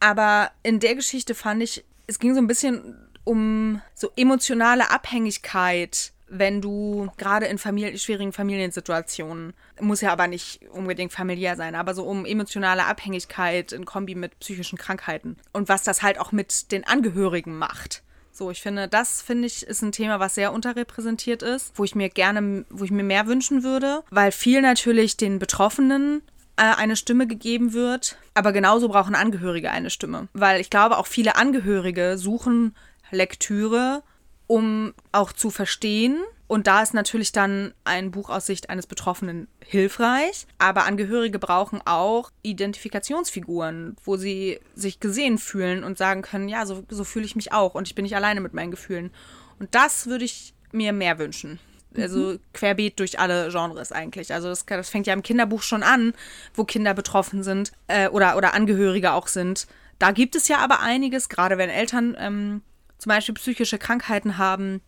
[0.00, 6.12] Aber in der Geschichte fand ich, es ging so ein bisschen um so emotionale Abhängigkeit
[6.30, 11.92] wenn du gerade in Familie, schwierigen Familiensituationen, muss ja aber nicht unbedingt familiär sein, aber
[11.92, 16.70] so um emotionale Abhängigkeit in Kombi mit psychischen Krankheiten und was das halt auch mit
[16.70, 18.02] den Angehörigen macht.
[18.40, 21.94] So, ich finde, das finde ich ist ein Thema, was sehr unterrepräsentiert ist, wo ich
[21.94, 26.22] mir gerne, wo ich mir mehr wünschen würde, weil viel natürlich den Betroffenen
[26.56, 31.06] äh, eine Stimme gegeben wird, aber genauso brauchen Angehörige eine Stimme, weil ich glaube, auch
[31.06, 32.74] viele Angehörige suchen
[33.10, 34.02] Lektüre
[34.46, 36.18] um auch zu verstehen.
[36.50, 40.48] Und da ist natürlich dann ein Buch aus Sicht eines Betroffenen hilfreich.
[40.58, 46.82] Aber Angehörige brauchen auch Identifikationsfiguren, wo sie sich gesehen fühlen und sagen können, ja, so,
[46.88, 49.12] so fühle ich mich auch und ich bin nicht alleine mit meinen Gefühlen.
[49.60, 51.60] Und das würde ich mir mehr wünschen.
[51.96, 52.40] Also mhm.
[52.52, 54.34] querbeet durch alle Genres eigentlich.
[54.34, 56.14] Also das, das, fängt ja im Kinderbuch schon an,
[56.54, 59.68] wo Kinder betroffen sind äh, oder, oder Angehörige auch sind.
[60.00, 62.62] Da gibt es ja aber einiges, gerade wenn Eltern ähm,
[62.98, 64.80] zum Beispiel psychische Krankheiten haben,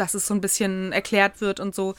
[0.00, 1.94] dass es so ein bisschen erklärt wird und so.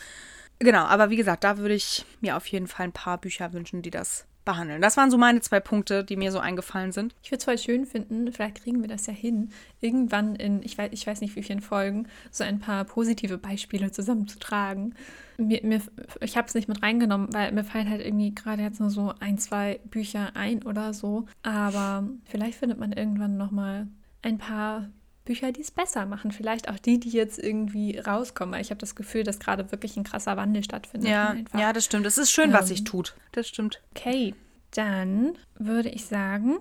[0.59, 3.81] Genau, aber wie gesagt, da würde ich mir auf jeden Fall ein paar Bücher wünschen,
[3.81, 4.81] die das behandeln.
[4.81, 7.13] Das waren so meine zwei Punkte, die mir so eingefallen sind.
[7.21, 9.49] Ich würde es voll schön finden, vielleicht kriegen wir das ja hin,
[9.79, 13.91] irgendwann in, ich weiß, ich weiß nicht wie vielen Folgen, so ein paar positive Beispiele
[13.91, 14.95] zusammenzutragen.
[15.37, 15.81] Mir, mir,
[16.21, 19.13] ich habe es nicht mit reingenommen, weil mir fallen halt irgendwie gerade jetzt nur so
[19.19, 21.25] ein, zwei Bücher ein oder so.
[21.43, 23.87] Aber vielleicht findet man irgendwann nochmal
[24.21, 24.89] ein paar
[25.25, 26.31] Bücher, die es besser machen.
[26.31, 28.59] Vielleicht auch die, die jetzt irgendwie rauskommen.
[28.59, 31.09] ich habe das Gefühl, dass gerade wirklich ein krasser Wandel stattfindet.
[31.09, 32.05] Ja, ja das stimmt.
[32.05, 33.15] Es ist schön, ähm, was sich tut.
[33.31, 33.81] Das stimmt.
[33.95, 34.33] Okay,
[34.71, 36.59] dann würde ich sagen,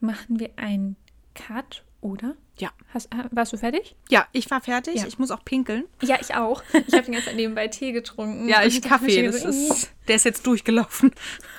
[0.00, 0.96] machen wir einen
[1.34, 2.36] Cut, oder?
[2.58, 2.70] Ja.
[2.92, 3.94] Hast, warst du fertig?
[4.08, 4.96] Ja, ich war fertig.
[4.96, 5.06] Ja.
[5.06, 5.84] Ich muss auch pinkeln.
[6.02, 6.62] Ja, ich auch.
[6.72, 8.48] Ich habe den ganzen Zeit nebenbei Tee getrunken.
[8.48, 9.22] ja, ich Kaffee.
[9.22, 11.12] Das ist, der ist jetzt durchgelaufen.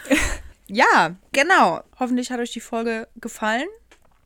[0.68, 1.82] ja, genau.
[1.98, 3.68] Hoffentlich hat euch die Folge gefallen.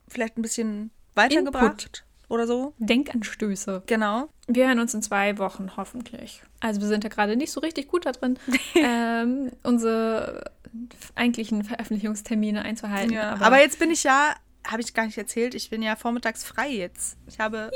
[0.08, 1.84] Vielleicht ein bisschen weitergebracht.
[1.84, 2.74] Input oder so.
[2.78, 3.84] Denkanstöße.
[3.86, 4.30] Genau.
[4.48, 6.42] Wir hören uns in zwei Wochen hoffentlich.
[6.60, 8.38] Also wir sind ja gerade nicht so richtig gut da drin,
[8.76, 10.52] ähm, unsere
[11.16, 13.14] eigentlichen Veröffentlichungstermine einzuhalten.
[13.14, 15.96] Ja, aber, aber, jetzt bin ich ja, habe ich gar nicht erzählt, ich bin ja
[15.96, 17.18] vormittags frei jetzt.
[17.28, 17.72] Ich habe,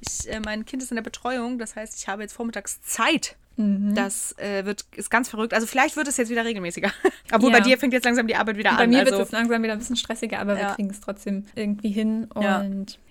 [0.00, 3.36] ich, äh, mein Kind ist in der Betreuung, das heißt, ich habe jetzt vormittags Zeit.
[3.56, 3.94] Mhm.
[3.94, 5.52] Das äh, wird, ist ganz verrückt.
[5.52, 6.92] Also vielleicht wird es jetzt wieder regelmäßiger.
[7.32, 7.58] Obwohl ja.
[7.58, 8.78] bei dir fängt jetzt langsam die Arbeit wieder bei an.
[8.78, 9.12] Bei mir also.
[9.12, 10.68] wird es langsam wieder ein bisschen stressiger, aber ja.
[10.68, 12.28] wir kriegen es trotzdem irgendwie hin.
[12.32, 12.64] Und ja.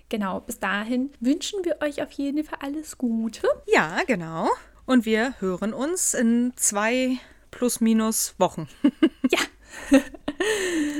[0.08, 3.46] Genau, bis dahin wünschen wir euch auf jeden Fall alles Gute.
[3.66, 4.48] Ja, genau.
[4.86, 7.18] Und wir hören uns in zwei
[7.50, 8.68] plus minus Wochen.
[9.30, 9.38] ja.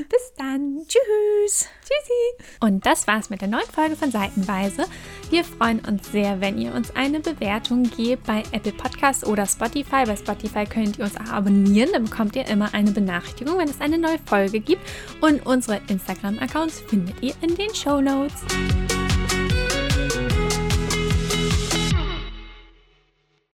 [0.09, 0.79] Bis dann.
[0.87, 1.67] Tschüss.
[1.81, 2.55] Tschüssi.
[2.59, 4.85] Und das war's mit der neuen Folge von Seitenweise.
[5.29, 10.03] Wir freuen uns sehr, wenn ihr uns eine Bewertung gebt bei Apple Podcasts oder Spotify.
[10.05, 11.89] Bei Spotify könnt ihr uns auch abonnieren.
[11.93, 14.81] Dann bekommt ihr immer eine Benachrichtigung, wenn es eine neue Folge gibt.
[15.21, 18.43] Und unsere Instagram-Accounts findet ihr in den Show Notes.